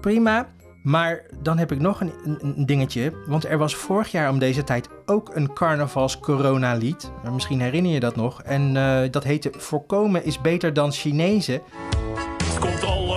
prima. 0.00 0.48
Maar 0.82 1.22
dan 1.42 1.58
heb 1.58 1.72
ik 1.72 1.80
nog 1.80 2.00
een, 2.00 2.66
dingetje. 2.66 3.12
Want 3.26 3.44
er 3.44 3.58
was 3.58 3.74
vorig 3.74 4.10
jaar 4.10 4.30
om 4.30 4.38
deze 4.38 4.64
tijd 4.64 4.88
ook 5.06 5.30
een 5.34 5.52
carnavals-corona-lied. 5.52 7.10
Misschien 7.32 7.60
herinner 7.60 7.92
je 7.92 8.00
dat 8.00 8.16
nog. 8.16 8.42
En 8.42 8.74
dat 9.10 9.24
heette 9.24 9.52
Voorkomen 9.56 10.24
is 10.24 10.40
beter 10.40 10.72
dan 10.72 10.92
Chinezen. 10.92 11.62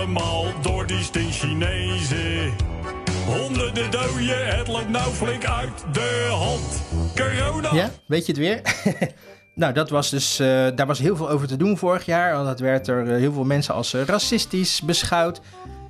Allemaal 0.08 0.46
door 0.62 0.88
die 0.88 1.04
sting 1.04 1.32
Chinezen. 1.32 2.54
Honderden 3.26 3.92
doden, 3.92 4.58
het 4.58 4.68
loopt 4.68 4.90
nou 4.90 5.14
flink 5.14 5.46
uit 5.46 5.86
de 5.92 6.28
hand. 6.32 6.84
Corona. 7.16 7.74
Ja, 7.74 7.90
weet 8.08 8.26
je 8.26 8.32
het 8.32 8.42
weer? 8.42 8.62
Nou, 9.56 9.74
dat 9.74 9.90
was 9.90 10.10
dus, 10.10 10.40
uh, 10.40 10.48
daar 10.76 10.86
was 10.86 11.00
heel 11.00 11.16
veel 11.16 11.30
over 11.30 11.48
te 11.48 11.58
doen 11.58 11.78
vorig 11.78 12.06
jaar. 12.06 12.34
Want 12.34 12.46
dat 12.46 12.60
werd 12.60 12.88
er 12.88 13.06
heel 13.06 13.34
veel 13.34 13.44
mensen 13.44 13.74
als 13.74 13.94
uh, 13.94 14.04
racistisch 14.04 14.82
beschouwd. 14.82 15.42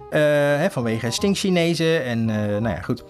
Hè, 0.09 0.69
vanwege 0.69 1.11
stinkchinezen 1.11 2.03
en 2.03 2.25
nou 2.25 2.69
ja, 2.69 2.81
goed. 2.81 3.03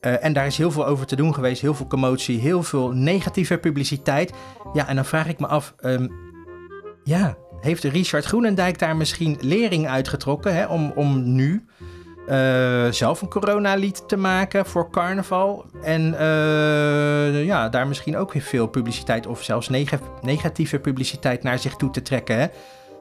en 0.00 0.32
daar 0.32 0.46
is 0.46 0.56
heel 0.56 0.70
veel 0.70 0.86
over 0.86 1.06
te 1.06 1.16
doen 1.16 1.34
geweest. 1.34 1.60
Heel 1.60 1.74
veel 1.74 1.86
commotie, 1.86 2.38
heel 2.38 2.62
veel 2.62 2.90
negatieve 2.90 3.58
publiciteit. 3.58 4.32
Ja, 4.72 4.88
en 4.88 4.94
dan 4.94 5.04
vraag 5.04 5.28
ik 5.28 5.40
me 5.40 5.46
af... 5.46 5.74
Um, 5.80 6.10
ja, 7.04 7.36
heeft 7.60 7.84
Richard 7.84 8.24
Groenendijk 8.24 8.78
daar 8.78 8.96
misschien 8.96 9.38
lering 9.40 9.88
uitgetrokken 9.88 10.54
hè, 10.54 10.66
om, 10.66 10.92
om 10.94 11.34
nu 11.34 11.64
eh, 12.30 12.90
zelf 12.90 13.22
een 13.22 13.28
coronalied 13.28 14.08
te 14.08 14.16
maken 14.16 14.66
voor 14.66 14.90
carnaval. 14.90 15.64
En 15.82 16.18
eh, 16.18 17.44
ja, 17.44 17.68
daar 17.68 17.86
misschien 17.86 18.16
ook 18.16 18.32
weer 18.32 18.42
veel 18.42 18.66
publiciteit 18.66 19.26
of 19.26 19.42
zelfs 19.42 19.68
neg- 19.68 19.98
negatieve 20.22 20.78
publiciteit 20.78 21.42
naar 21.42 21.58
zich 21.58 21.76
toe 21.76 21.90
te 21.90 22.02
trekken. 22.02 22.38
Hè? 22.38 22.46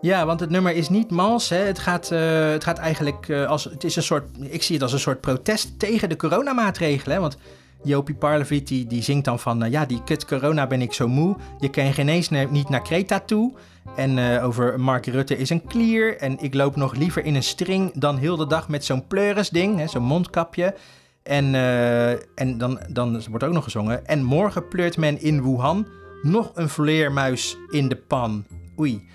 Ja, 0.01 0.25
want 0.25 0.39
het 0.39 0.49
nummer 0.49 0.75
is 0.75 0.89
niet 0.89 1.11
mals. 1.11 1.49
Hè? 1.49 1.57
Het, 1.57 1.79
gaat, 1.79 2.11
eh, 2.11 2.49
het 2.49 2.63
gaat 2.63 2.77
eigenlijk 2.77 3.29
als. 3.29 3.63
Het 3.63 3.83
is 3.83 3.95
een 3.95 4.03
soort. 4.03 4.23
Ik 4.39 4.63
zie 4.63 4.73
het 4.73 4.83
als 4.83 4.93
een 4.93 4.99
soort 4.99 5.21
protest 5.21 5.79
tegen 5.79 6.09
de 6.09 6.15
coronamaatregelen. 6.15 7.21
Want 7.21 7.37
Jopie 7.83 8.15
Parleviet 8.15 8.67
die, 8.67 9.03
zingt 9.03 9.25
dan 9.25 9.39
van. 9.39 9.71
ja, 9.71 9.85
die 9.85 10.03
kut 10.03 10.25
corona 10.25 10.67
ben 10.67 10.81
ik 10.81 10.93
zo 10.93 11.07
moe. 11.07 11.35
Je 11.59 11.69
kan 11.69 11.93
geen 11.93 12.09
eens 12.09 12.29
niet 12.29 12.69
naar 12.69 12.81
Kreta 12.81 13.19
toe. 13.19 13.53
En 13.95 14.17
eh, 14.17 14.45
over 14.45 14.79
Mark 14.79 15.05
Rutte 15.05 15.37
is 15.37 15.49
een 15.49 15.65
klier. 15.65 16.17
En 16.17 16.39
ik 16.39 16.53
loop 16.53 16.75
nog 16.75 16.95
liever 16.95 17.25
in 17.25 17.35
een 17.35 17.43
string 17.43 17.91
dan 17.93 18.17
heel 18.17 18.37
de 18.37 18.47
dag 18.47 18.69
met 18.69 18.85
zo'n 18.85 19.07
pleurisding. 19.07 19.89
Zo'n 19.89 20.03
mondkapje. 20.03 20.75
En, 21.23 21.55
eh, 21.55 22.11
en 22.11 22.57
dan, 22.57 22.79
dan 22.89 23.21
wordt 23.29 23.43
ook 23.43 23.53
nog 23.53 23.63
gezongen. 23.63 24.07
En 24.07 24.23
morgen 24.23 24.67
pleurt 24.67 24.97
men 24.97 25.21
in 25.21 25.43
Wuhan 25.43 25.87
nog 26.21 26.51
een 26.53 26.69
vleermuis 26.69 27.57
in 27.69 27.87
de 27.87 27.95
pan. 27.95 28.45
Oei. 28.79 29.07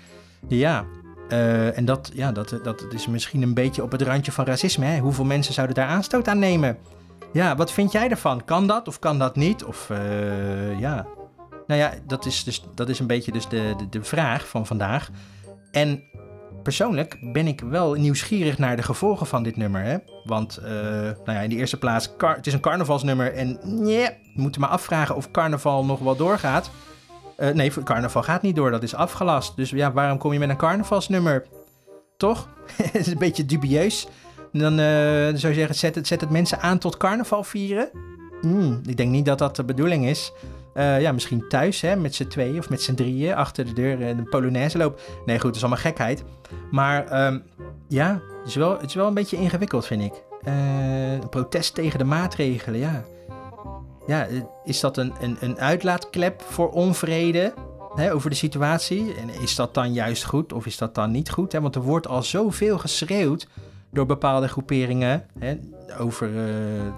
Ja, 0.47 0.85
eh, 1.29 1.77
en 1.77 1.85
dat, 1.85 2.11
ja, 2.13 2.31
dat, 2.31 2.59
dat 2.63 2.85
is 2.89 3.07
misschien 3.07 3.41
een 3.41 3.53
beetje 3.53 3.83
op 3.83 3.91
het 3.91 4.01
randje 4.01 4.31
van 4.31 4.45
racisme. 4.45 4.85
Hè? 4.85 4.99
Hoeveel 4.99 5.25
mensen 5.25 5.53
zouden 5.53 5.75
daar 5.75 5.87
aanstoot 5.87 6.27
aan 6.27 6.39
nemen? 6.39 6.77
Ja, 7.33 7.55
wat 7.55 7.71
vind 7.71 7.91
jij 7.91 8.09
ervan? 8.09 8.43
Kan 8.45 8.67
dat 8.67 8.87
of 8.87 8.99
kan 8.99 9.19
dat 9.19 9.35
niet? 9.35 9.63
Of 9.63 9.89
ja. 10.79 11.05
Nou 11.67 11.79
ja, 11.79 11.93
dat 12.07 12.25
is, 12.25 12.43
dus, 12.43 12.63
dat 12.75 12.89
is 12.89 12.99
een 12.99 13.07
beetje 13.07 13.31
dus 13.31 13.47
de, 13.47 13.73
de, 13.77 13.89
de 13.89 14.03
vraag 14.03 14.47
van 14.47 14.65
vandaag. 14.65 15.09
En 15.71 16.03
persoonlijk 16.63 17.17
ben 17.21 17.47
ik 17.47 17.61
wel 17.61 17.93
nieuwsgierig 17.93 18.57
naar 18.57 18.75
de 18.75 18.83
gevolgen 18.83 19.27
van 19.27 19.43
dit 19.43 19.55
nummer. 19.55 19.81
Hè? 19.81 19.97
Want, 20.23 20.57
eh, 20.57 20.71
nou 20.71 21.15
ja, 21.25 21.39
in 21.39 21.49
de 21.49 21.55
eerste 21.55 21.77
plaats, 21.77 22.09
het 22.17 22.47
is 22.47 22.53
een 22.53 22.59
carnavalsnummer. 22.59 23.33
En 23.33 23.59
nee, 23.63 24.05
we 24.05 24.41
moeten 24.41 24.61
maar 24.61 24.69
afvragen 24.69 25.15
of 25.15 25.31
carnaval 25.31 25.85
nog 25.85 25.99
wel 25.99 26.15
doorgaat. 26.15 26.71
Eh, 27.35 27.49
nee, 27.49 27.83
carnaval 27.83 28.23
gaat 28.23 28.41
niet 28.41 28.55
door, 28.55 28.71
dat 28.71 28.83
is 28.83 28.95
afgelast. 28.95 29.55
Dus 29.55 29.69
ja, 29.69 29.91
waarom 29.91 30.17
kom 30.17 30.33
je 30.33 30.39
met 30.39 30.49
een 30.49 30.57
carnavalsnummer? 30.57 31.45
Toch? 32.17 32.49
Het 32.81 32.95
is 32.95 33.07
een 33.07 33.17
beetje 33.17 33.45
dubieus. 33.45 34.07
Dan 34.51 34.71
eh, 34.71 34.85
zou 35.35 35.47
je 35.47 35.53
zeggen, 35.53 35.75
zet 35.75 35.95
het, 35.95 36.07
zet 36.07 36.21
het 36.21 36.29
mensen 36.29 36.61
aan 36.61 36.77
tot 36.77 36.97
carnaval 36.97 37.43
vieren? 37.43 37.89
Hmm, 38.45 38.81
ik 38.85 38.97
denk 38.97 39.11
niet 39.11 39.25
dat 39.25 39.37
dat 39.37 39.55
de 39.55 39.63
bedoeling 39.63 40.05
is. 40.05 40.31
Eh, 40.73 41.01
ja, 41.01 41.11
misschien 41.11 41.47
thuis, 41.47 41.81
hè, 41.81 41.95
met 41.95 42.15
z'n 42.15 42.27
tweeën 42.27 42.57
of 42.57 42.69
met 42.69 42.81
z'n 42.81 42.93
drieën, 42.93 43.35
achter 43.35 43.65
de 43.65 43.73
deur 43.73 44.01
en 44.01 44.17
een 44.17 44.29
polonaise 44.29 44.77
loop. 44.77 44.99
Nee, 45.25 45.35
goed, 45.35 45.45
dat 45.45 45.55
is 45.55 45.61
allemaal 45.61 45.81
gekheid. 45.81 46.23
Maar 46.71 47.07
ehm, 47.07 47.39
ja, 47.87 48.21
het 48.39 48.47
is, 48.47 48.55
wel, 48.55 48.71
het 48.71 48.85
is 48.89 48.93
wel 48.93 49.07
een 49.07 49.13
beetje 49.13 49.37
ingewikkeld, 49.37 49.85
vind 49.85 50.01
ik. 50.01 50.23
Eh, 50.43 50.53
protest 51.29 51.75
tegen 51.75 51.99
de 51.99 52.05
maatregelen, 52.05 52.79
ja. 52.79 53.03
Ja, 54.07 54.27
eh, 54.27 54.41
is 54.63 54.79
dat 54.79 54.97
een, 54.97 55.13
een, 55.21 55.37
een 55.39 55.59
uitlaatklep 55.59 56.41
voor 56.41 56.69
onvrede 56.69 57.53
hè, 57.95 58.13
over 58.13 58.29
de 58.29 58.35
situatie? 58.35 59.13
En 59.15 59.41
is 59.41 59.55
dat 59.55 59.73
dan 59.73 59.93
juist 59.93 60.23
goed 60.23 60.53
of 60.53 60.65
is 60.65 60.77
dat 60.77 60.95
dan 60.95 61.11
niet 61.11 61.29
goed? 61.29 61.51
Hè? 61.51 61.61
Want 61.61 61.75
er 61.75 61.81
wordt 61.81 62.07
al 62.07 62.23
zoveel 62.23 62.77
geschreeuwd 62.77 63.47
door 63.91 64.05
bepaalde 64.05 64.47
groeperingen 64.47 65.25
hè, 65.39 65.57
over 65.99 66.35
eh, 66.35 66.77
eh, 66.77 66.93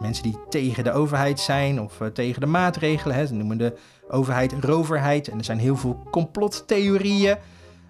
mensen 0.00 0.22
die 0.22 0.38
tegen 0.48 0.84
de 0.84 0.92
overheid 0.92 1.40
zijn 1.40 1.80
of 1.80 2.00
eh, 2.00 2.06
tegen 2.06 2.40
de 2.40 2.46
maatregelen. 2.46 3.16
Hè. 3.16 3.26
Ze 3.26 3.34
noemen 3.34 3.58
de 3.58 3.74
overheid 4.08 4.52
roverheid 4.60 5.28
en 5.28 5.38
er 5.38 5.44
zijn 5.44 5.58
heel 5.58 5.76
veel 5.76 6.02
complottheorieën. 6.10 7.36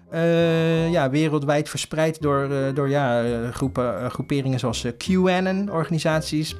eh, 0.09 0.91
ja, 0.91 1.09
wereldwijd 1.09 1.69
verspreid 1.69 2.21
door, 2.21 2.51
eh, 2.51 2.75
door 2.75 2.89
ja, 2.89 3.23
eh, 3.23 3.49
groepen, 3.49 3.99
eh, 3.99 4.09
groeperingen 4.09 4.59
zoals 4.59 4.83
eh, 4.83 4.91
QAnon-organisaties. 4.97 6.55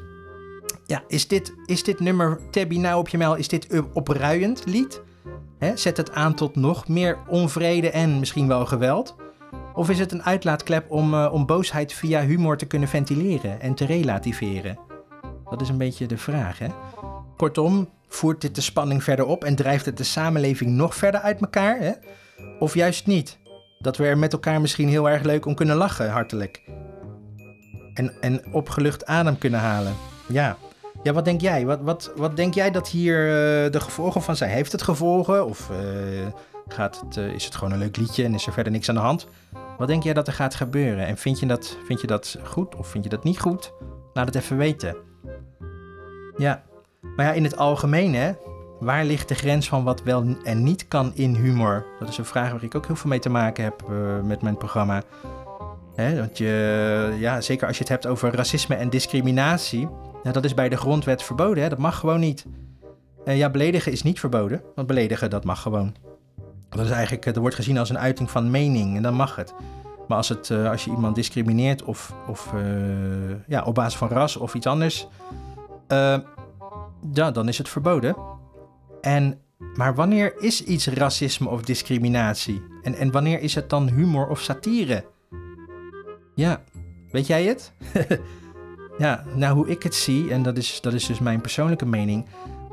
Ja, 0.86 1.04
is 1.08 1.28
dit, 1.28 1.54
is 1.66 1.84
dit 1.84 2.00
nummer 2.00 2.40
Tabby 2.52 2.78
nou 2.78 3.00
op 3.00 3.08
je 3.10 3.18
mail, 3.18 3.36
is 3.36 3.48
dit 3.48 3.74
een 3.74 3.86
opruiend 3.94 4.64
lied? 4.66 5.02
Hè, 5.60 5.78
zet 5.78 5.98
het 5.98 6.12
aan 6.12 6.34
tot 6.36 6.56
nog 6.56 6.88
meer 6.88 7.18
onvrede 7.28 7.90
en 7.90 8.20
misschien 8.20 8.48
wel 8.48 8.66
geweld? 8.66 9.16
Of 9.74 9.90
is 9.90 10.00
het 10.00 10.12
een 10.12 10.24
uitlaatklep 10.24 10.92
om, 10.92 11.14
eh, 11.14 11.30
om 11.34 11.46
boosheid 11.46 11.94
via 11.94 12.22
humor 12.22 12.58
te 12.58 12.66
kunnen 12.66 12.90
ventileren 12.90 13.62
en 13.62 13.74
te 13.74 13.86
relativeren? 13.86 14.80
Dat 15.50 15.62
is 15.62 15.70
een 15.70 15.78
beetje 15.78 16.06
de 16.06 16.18
vraag, 16.18 16.60
hè? 16.60 16.68
Kortom, 17.38 17.90
voert 18.08 18.42
dit 18.42 18.56
de 18.56 18.62
spanning 18.62 19.04
verder 19.04 19.26
op 19.26 19.44
en 19.44 19.56
drijft 19.56 19.86
het 19.86 19.98
de 19.98 20.04
samenleving 20.04 20.72
nog 20.72 20.96
verder 20.96 21.22
uit 21.22 21.42
elkaar, 21.42 21.80
hè? 21.80 21.92
Of 22.60 22.74
juist 22.74 23.08
niet? 23.08 23.38
Dat 23.80 23.98
we 23.98 24.06
er 24.06 24.18
met 24.18 24.34
elkaar 24.34 24.62
misschien 24.62 24.88
heel 24.88 25.10
erg 25.10 25.24
leuk 25.24 25.46
om 25.46 25.56
kunnen 25.56 25.76
lachen, 25.76 26.10
hartelijk. 26.10 26.62
En, 27.94 28.14
en 28.22 28.42
opgelucht 28.52 29.06
adem 29.06 29.38
kunnen 29.38 29.60
halen. 29.60 29.94
Ja. 30.28 30.58
Ja, 31.04 31.14
wat 31.14 31.26
denk 31.26 31.42
jij? 31.42 31.66
Wat, 31.66 31.80
wat, 31.82 32.12
wat 32.16 32.36
denk 32.36 32.54
jij 32.54 32.72
dat 32.72 32.90
hier 32.90 33.28
eh, 33.28 33.72
de 33.72 33.80
gevolgen 33.80 34.22
van 34.22 34.36
zijn? 34.36 34.52
Heeft 34.52 34.72
het 34.72 34.82
gevolgen? 34.82 35.46
Of 35.46 35.70
eh, 35.70 35.78
gaat 36.74 37.04
het, 37.06 37.18
eh, 37.18 37.26
is 37.26 37.46
het 37.46 37.56
gewoon 37.56 37.74
een 37.74 37.80
leuk 37.80 37.98
liedje 37.98 38.24
en 38.24 38.34
is 38.34 38.48
er 38.48 38.54
verder 38.54 38.72
niks 38.72 38.90
aan 38.90 38.96
de 38.96 39.02
hand? 39.02 39.28
Wat 39.78 39.88
denk 39.88 40.04
jij 40.04 40.14
dat 40.14 40.28
er 40.28 40.34
gaat 40.34 40.56
gebeuren? 40.56 41.06
En 41.06 41.18
vind 41.18 41.40
je 41.40 41.46
dat, 41.46 41.78
vind 41.86 42.02
je 42.02 42.08
dat 42.08 42.38
goed 42.44 42.76
of 42.76 42.88
vind 42.88 43.04
je 43.04 43.10
dat 43.10 43.24
niet 43.24 43.40
goed? 43.40 43.74
Laat 44.14 44.26
het 44.26 44.36
even 44.36 44.58
weten. 44.58 44.96
Ja, 46.38 46.64
maar 47.16 47.26
ja, 47.26 47.32
in 47.32 47.44
het 47.44 47.58
algemeen, 47.58 48.16
hè? 48.16 48.32
Waar 48.80 49.06
ligt 49.06 49.28
de 49.28 49.36
grens 49.36 49.68
van 49.68 49.84
wat 49.84 50.04
wel 50.04 50.36
en 50.44 50.64
niet 50.64 50.88
kan 50.88 51.12
in 51.16 51.36
humor? 51.36 51.86
Dat 52.00 52.10
is 52.10 52.18
een 52.18 52.26
vraag 52.26 52.52
waar 52.52 52.64
ik 52.64 52.76
ook 52.76 52.86
heel 52.86 52.96
veel 52.96 53.10
mee 53.10 53.20
te 53.20 53.30
maken 53.30 53.64
heb 53.64 53.84
eh, 53.90 54.22
met 54.22 54.42
mijn 54.42 54.58
programma. 54.58 55.02
Hè, 55.96 56.18
want 56.20 56.38
je, 56.38 57.16
ja, 57.20 57.42
zeker 57.42 57.68
als 57.68 57.78
je 57.78 57.84
het 57.84 57.92
hebt 57.92 58.08
over 58.08 58.36
racisme 58.36 58.76
en 58.76 58.90
discriminatie, 58.90 59.90
ja, 60.24 60.32
dat 60.32 60.46
is 60.46 60.54
bij 60.54 60.70
de 60.70 60.78
grondwet 60.78 61.24
verboden. 61.24 61.64
Hè? 61.64 61.70
Dat 61.70 61.78
mag 61.78 62.00
gewoon 62.00 62.20
niet. 62.20 62.46
En 63.26 63.36
ja, 63.36 63.50
beledigen 63.50 63.92
is 63.92 64.04
niet 64.04 64.20
verboden, 64.20 64.62
want 64.76 64.88
beledigen 64.88 65.30
dat 65.30 65.44
mag 65.44 65.62
gewoon. 65.62 65.96
Dat 66.76 66.86
is 66.86 66.92
eigenlijk, 66.92 67.24
dat 67.26 67.36
wordt 67.36 67.56
gezien 67.56 67.78
als 67.78 67.90
een 67.90 68.00
uiting 68.00 68.32
van 68.32 68.52
mening 68.52 68.96
en 68.96 69.04
dan 69.04 69.14
mag 69.14 69.36
het. 69.36 69.54
Maar 70.08 70.18
als, 70.18 70.30
het, 70.30 70.50
eh, 70.50 70.70
als 70.70 70.84
je 70.84 70.92
iemand 70.92 71.16
discrimineert 71.16 71.84
of, 71.84 72.14
of 72.28 72.54
eh, 72.54 72.62
ja, 73.48 73.64
op 73.64 73.76
basis 73.76 73.96
van 73.96 74.10
ras 74.10 74.38
of 74.38 74.54
iets 74.54 74.68
anders, 74.68 75.08
eh, 75.88 76.18
ja, 77.14 77.32
dan 77.32 77.48
is 77.48 77.58
het 77.58 77.70
verboden. 77.70 78.16
En, 79.02 79.40
maar 79.76 79.96
wanneer 79.96 80.42
is 80.42 80.64
iets 80.64 80.88
racisme 80.88 81.50
of 81.50 81.62
discriminatie? 81.62 82.62
En, 82.82 82.96
en 82.96 83.12
wanneer 83.12 83.40
is 83.40 83.56
het 83.56 83.70
dan 83.70 83.90
humor 83.90 84.28
of 84.28 84.40
satire? 84.40 85.06
Ja, 86.36 86.62
weet 87.12 87.28
jij 87.28 87.44
het? 87.44 87.74
ja, 88.98 89.24
nou 89.36 89.56
hoe 89.56 89.68
ik 89.68 89.84
het 89.84 89.96
zie, 89.96 90.32
en 90.32 90.44
dat 90.44 90.58
is, 90.58 90.82
dat 90.82 90.94
is 90.94 91.06
dus 91.06 91.20
mijn 91.20 91.42
persoonlijke 91.42 91.86
mening, 91.86 92.26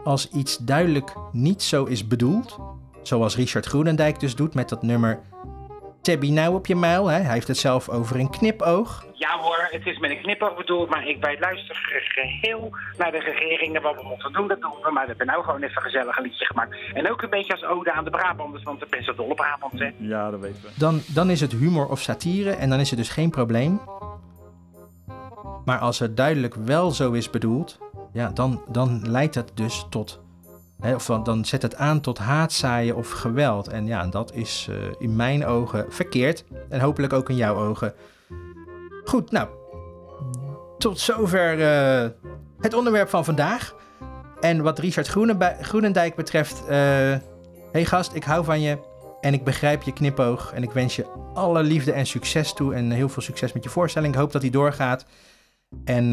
als 0.05 0.31
iets 0.31 0.57
duidelijk 0.57 1.15
niet 1.33 1.63
zo 1.63 1.85
is 1.85 2.07
bedoeld, 2.07 2.59
zoals 3.03 3.37
Richard 3.37 3.67
Groenendijk 3.67 4.21
dus 4.21 4.35
doet 4.35 4.55
met 4.55 4.69
dat 4.69 4.83
nummer 4.83 5.21
Tabby 6.03 6.31
nou 6.31 6.55
op 6.55 6.67
je 6.67 6.75
muil, 6.75 7.07
hè? 7.07 7.19
hij 7.19 7.33
heeft 7.33 7.49
het 7.49 7.57
zelf 7.57 7.89
over 7.89 8.19
een 8.19 8.31
knipoog. 8.31 9.07
Ja 9.15 9.39
hoor, 9.39 9.69
het 9.71 9.87
is 9.87 9.99
met 9.99 10.11
een 10.11 10.21
knipoog 10.23 10.57
bedoeld, 10.57 10.91
maar 10.91 11.09
ik 11.09 11.21
wij 11.21 11.37
luisteren 11.41 11.83
geheel 11.93 12.71
naar 12.99 13.13
de 13.13 13.19
regeringen 13.19 13.83
wat 13.83 13.95
we 13.95 14.03
moeten 14.09 14.33
doen, 14.33 14.49
dat 14.49 14.61
doen 14.61 14.75
we. 14.83 14.91
Maar 14.91 15.03
we 15.03 15.09
hebben 15.09 15.27
nou 15.27 15.45
gewoon 15.45 15.63
even 15.63 15.83
gezellig 15.83 16.17
een 16.17 16.23
liedje 16.23 16.45
gemaakt. 16.45 16.77
En 16.95 17.11
ook 17.11 17.23
een 17.23 17.31
beetje 17.31 17.53
als 17.53 17.65
ode 17.65 17.93
aan 17.93 18.05
de 18.05 18.11
Brabanders, 18.11 18.63
want 18.63 18.83
ik 18.83 18.89
ben 18.89 19.05
zo 19.05 19.15
dol 19.15 19.31
op 19.31 19.37
Brabant, 19.37 19.79
hè. 19.79 19.91
Ja, 19.97 20.31
dat 20.31 20.41
weten 20.41 20.63
we. 20.63 20.69
Dan, 20.79 21.01
dan 21.07 21.31
is 21.31 21.41
het 21.41 21.53
humor 21.53 21.89
of 21.89 22.01
satire 22.01 22.51
en 22.51 22.71
dan 22.71 22.81
is 22.81 22.91
het 22.91 22.99
dus 22.99 23.09
geen 23.09 23.31
probleem. 23.31 23.81
Maar 25.65 25.79
als 25.79 25.99
het 25.99 26.17
duidelijk 26.17 26.55
wel 26.55 26.91
zo 26.91 27.13
is 27.13 27.31
bedoeld, 27.31 27.79
ja, 28.13 28.29
dan, 28.29 28.63
dan 28.69 29.11
leidt 29.11 29.35
het 29.35 29.53
dus 29.55 29.87
tot. 29.91 30.21
Of 30.83 31.07
dan, 31.07 31.45
zet 31.45 31.63
het 31.63 31.77
aan 31.77 32.01
tot 32.01 32.19
haatzaaien 32.19 32.97
of 32.97 33.11
geweld. 33.11 33.69
En 33.69 33.87
ja, 33.87 34.07
dat 34.07 34.35
is 34.35 34.67
eh, 34.71 34.77
in 34.99 35.17
mijn 35.17 35.47
ogen 35.47 35.87
verkeerd. 35.89 36.45
En 36.69 36.81
hopelijk 36.81 37.13
ook 37.13 37.29
in 37.29 37.37
jouw 37.37 37.57
ogen. 37.57 37.95
Goed, 39.05 39.31
nou. 39.31 39.49
Tot 40.79 40.99
zover 40.99 41.61
eh, 41.61 42.09
het 42.61 42.75
onderwerp 42.75 43.09
van 43.09 43.25
vandaag. 43.25 43.75
En 44.41 44.63
wat 44.63 44.79
Richard 44.79 45.09
Groenendijk 45.61 46.15
betreft. 46.15 46.67
eh 46.67 47.17
hey 47.73 47.85
gast, 47.85 48.15
ik 48.15 48.25
hou 48.25 48.45
van 48.45 48.61
je. 48.61 48.79
En 49.21 49.35
ik 49.35 49.45
begrijp 49.45 49.83
je 49.83 49.93
knipoog. 49.93 50.53
En 50.53 50.63
ik 50.63 50.71
wens 50.71 50.97
je 50.97 51.07
alle 51.35 51.63
liefde 51.63 51.93
en 51.93 52.07
succes 52.07 52.53
toe. 52.53 52.75
En 52.75 52.91
heel 52.91 53.09
veel 53.09 53.23
succes 53.23 53.53
met 53.53 53.65
je 53.65 53.71
voorstelling. 53.71 54.15
Ik 54.15 54.21
hoop 54.21 54.33
dat 54.33 54.43
die 54.43 54.51
doorgaat. 54.51 55.07
En 55.85 56.13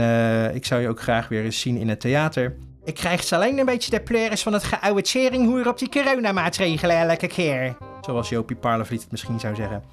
ik 0.54 0.66
zou 0.66 0.82
je 0.82 0.90
ook 0.90 1.02
graag 1.02 1.28
weer 1.28 1.44
eens 1.44 1.60
zien 1.60 1.78
in 1.78 1.90
het 1.90 2.00
theater. 2.00 2.58
Ik 2.88 2.94
krijg 2.94 3.32
alleen 3.32 3.58
een 3.58 3.66
beetje 3.66 3.92
de 3.92 4.02
pleuris 4.02 4.44
van 4.44 4.54
het 4.54 4.64
geouwetsering 4.64 5.68
op 5.68 5.78
die 5.78 5.90
coronamaatregelen 5.90 7.10
elke 7.10 7.28
keer. 7.28 7.76
Zoals 8.02 8.30
Jopie 8.30 8.56
Parlevliet 8.56 9.02
het 9.02 9.12
misschien 9.12 9.40
zou 9.40 9.56
zeggen. 9.56 9.84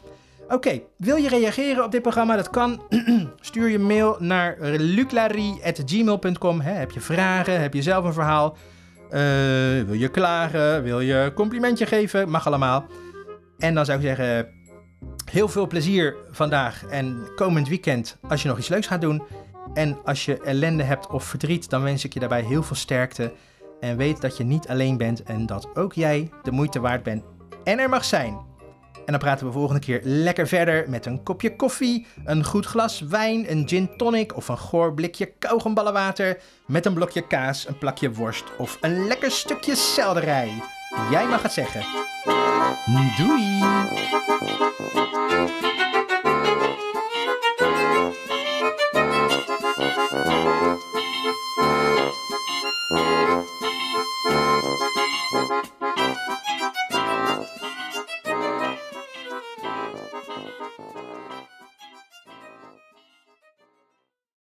Oké, 0.48 0.80
wil 0.96 1.16
je 1.16 1.28
reageren 1.28 1.84
op 1.84 1.92
dit 1.92 2.02
programma? 2.02 2.36
Dat 2.36 2.50
kan. 2.50 2.82
Stuur 3.40 3.68
je 3.68 3.78
mail 3.78 4.16
naar 4.18 4.56
luclarie.gmail.com. 4.60 6.60
Hè, 6.60 6.72
Heb 6.72 6.90
je 6.90 7.00
vragen? 7.00 7.60
Heb 7.60 7.74
je 7.74 7.82
zelf 7.82 8.04
een 8.04 8.12
verhaal? 8.12 8.56
Eh, 9.10 9.20
wil 9.86 9.94
je 9.94 10.08
klagen? 10.08 10.82
Wil 10.82 11.00
je 11.00 11.32
complimentje 11.34 11.86
geven? 11.86 12.28
Mag 12.28 12.46
allemaal. 12.46 12.84
En 13.58 13.74
dan 13.74 13.84
zou 13.84 13.98
ik 13.98 14.04
zeggen, 14.04 14.48
Heel 15.30 15.48
veel 15.48 15.66
plezier 15.66 16.16
vandaag 16.30 16.86
en 16.86 17.28
komend 17.36 17.68
weekend 17.68 18.16
als 18.28 18.42
je 18.42 18.48
nog 18.48 18.58
iets 18.58 18.68
leuks 18.68 18.86
gaat 18.86 19.00
doen. 19.00 19.22
En 19.74 19.98
als 20.04 20.24
je 20.24 20.40
ellende 20.40 20.82
hebt 20.82 21.06
of 21.06 21.24
verdriet, 21.24 21.70
dan 21.70 21.82
wens 21.82 22.04
ik 22.04 22.14
je 22.14 22.20
daarbij 22.20 22.42
heel 22.42 22.62
veel 22.62 22.76
sterkte. 22.76 23.32
En 23.80 23.96
weet 23.96 24.20
dat 24.20 24.36
je 24.36 24.44
niet 24.44 24.68
alleen 24.68 24.96
bent 24.96 25.22
en 25.22 25.46
dat 25.46 25.76
ook 25.76 25.92
jij 25.92 26.30
de 26.42 26.50
moeite 26.50 26.80
waard 26.80 27.02
bent 27.02 27.24
en 27.64 27.78
er 27.78 27.88
mag 27.88 28.04
zijn. 28.04 28.52
En 28.94 29.12
dan 29.12 29.18
praten 29.18 29.46
we 29.46 29.52
volgende 29.52 29.80
keer 29.80 30.00
lekker 30.02 30.48
verder 30.48 30.90
met 30.90 31.06
een 31.06 31.22
kopje 31.22 31.56
koffie, 31.56 32.06
een 32.24 32.44
goed 32.44 32.66
glas 32.66 33.00
wijn, 33.00 33.50
een 33.50 33.68
gin 33.68 33.96
tonic 33.96 34.36
of 34.36 34.48
een 34.48 34.58
goor 34.58 34.94
blikje 34.94 35.26
kauwgomballenwater 35.38 36.38
met 36.66 36.86
een 36.86 36.94
blokje 36.94 37.26
kaas, 37.26 37.68
een 37.68 37.78
plakje 37.78 38.12
worst 38.12 38.44
of 38.58 38.78
een 38.80 39.06
lekker 39.06 39.30
stukje 39.30 39.74
selderij. 39.74 40.62
Jij 41.10 41.26
mag 41.26 41.42
het 41.42 41.52
zeggen. 41.52 41.84
Doei! 43.16 43.62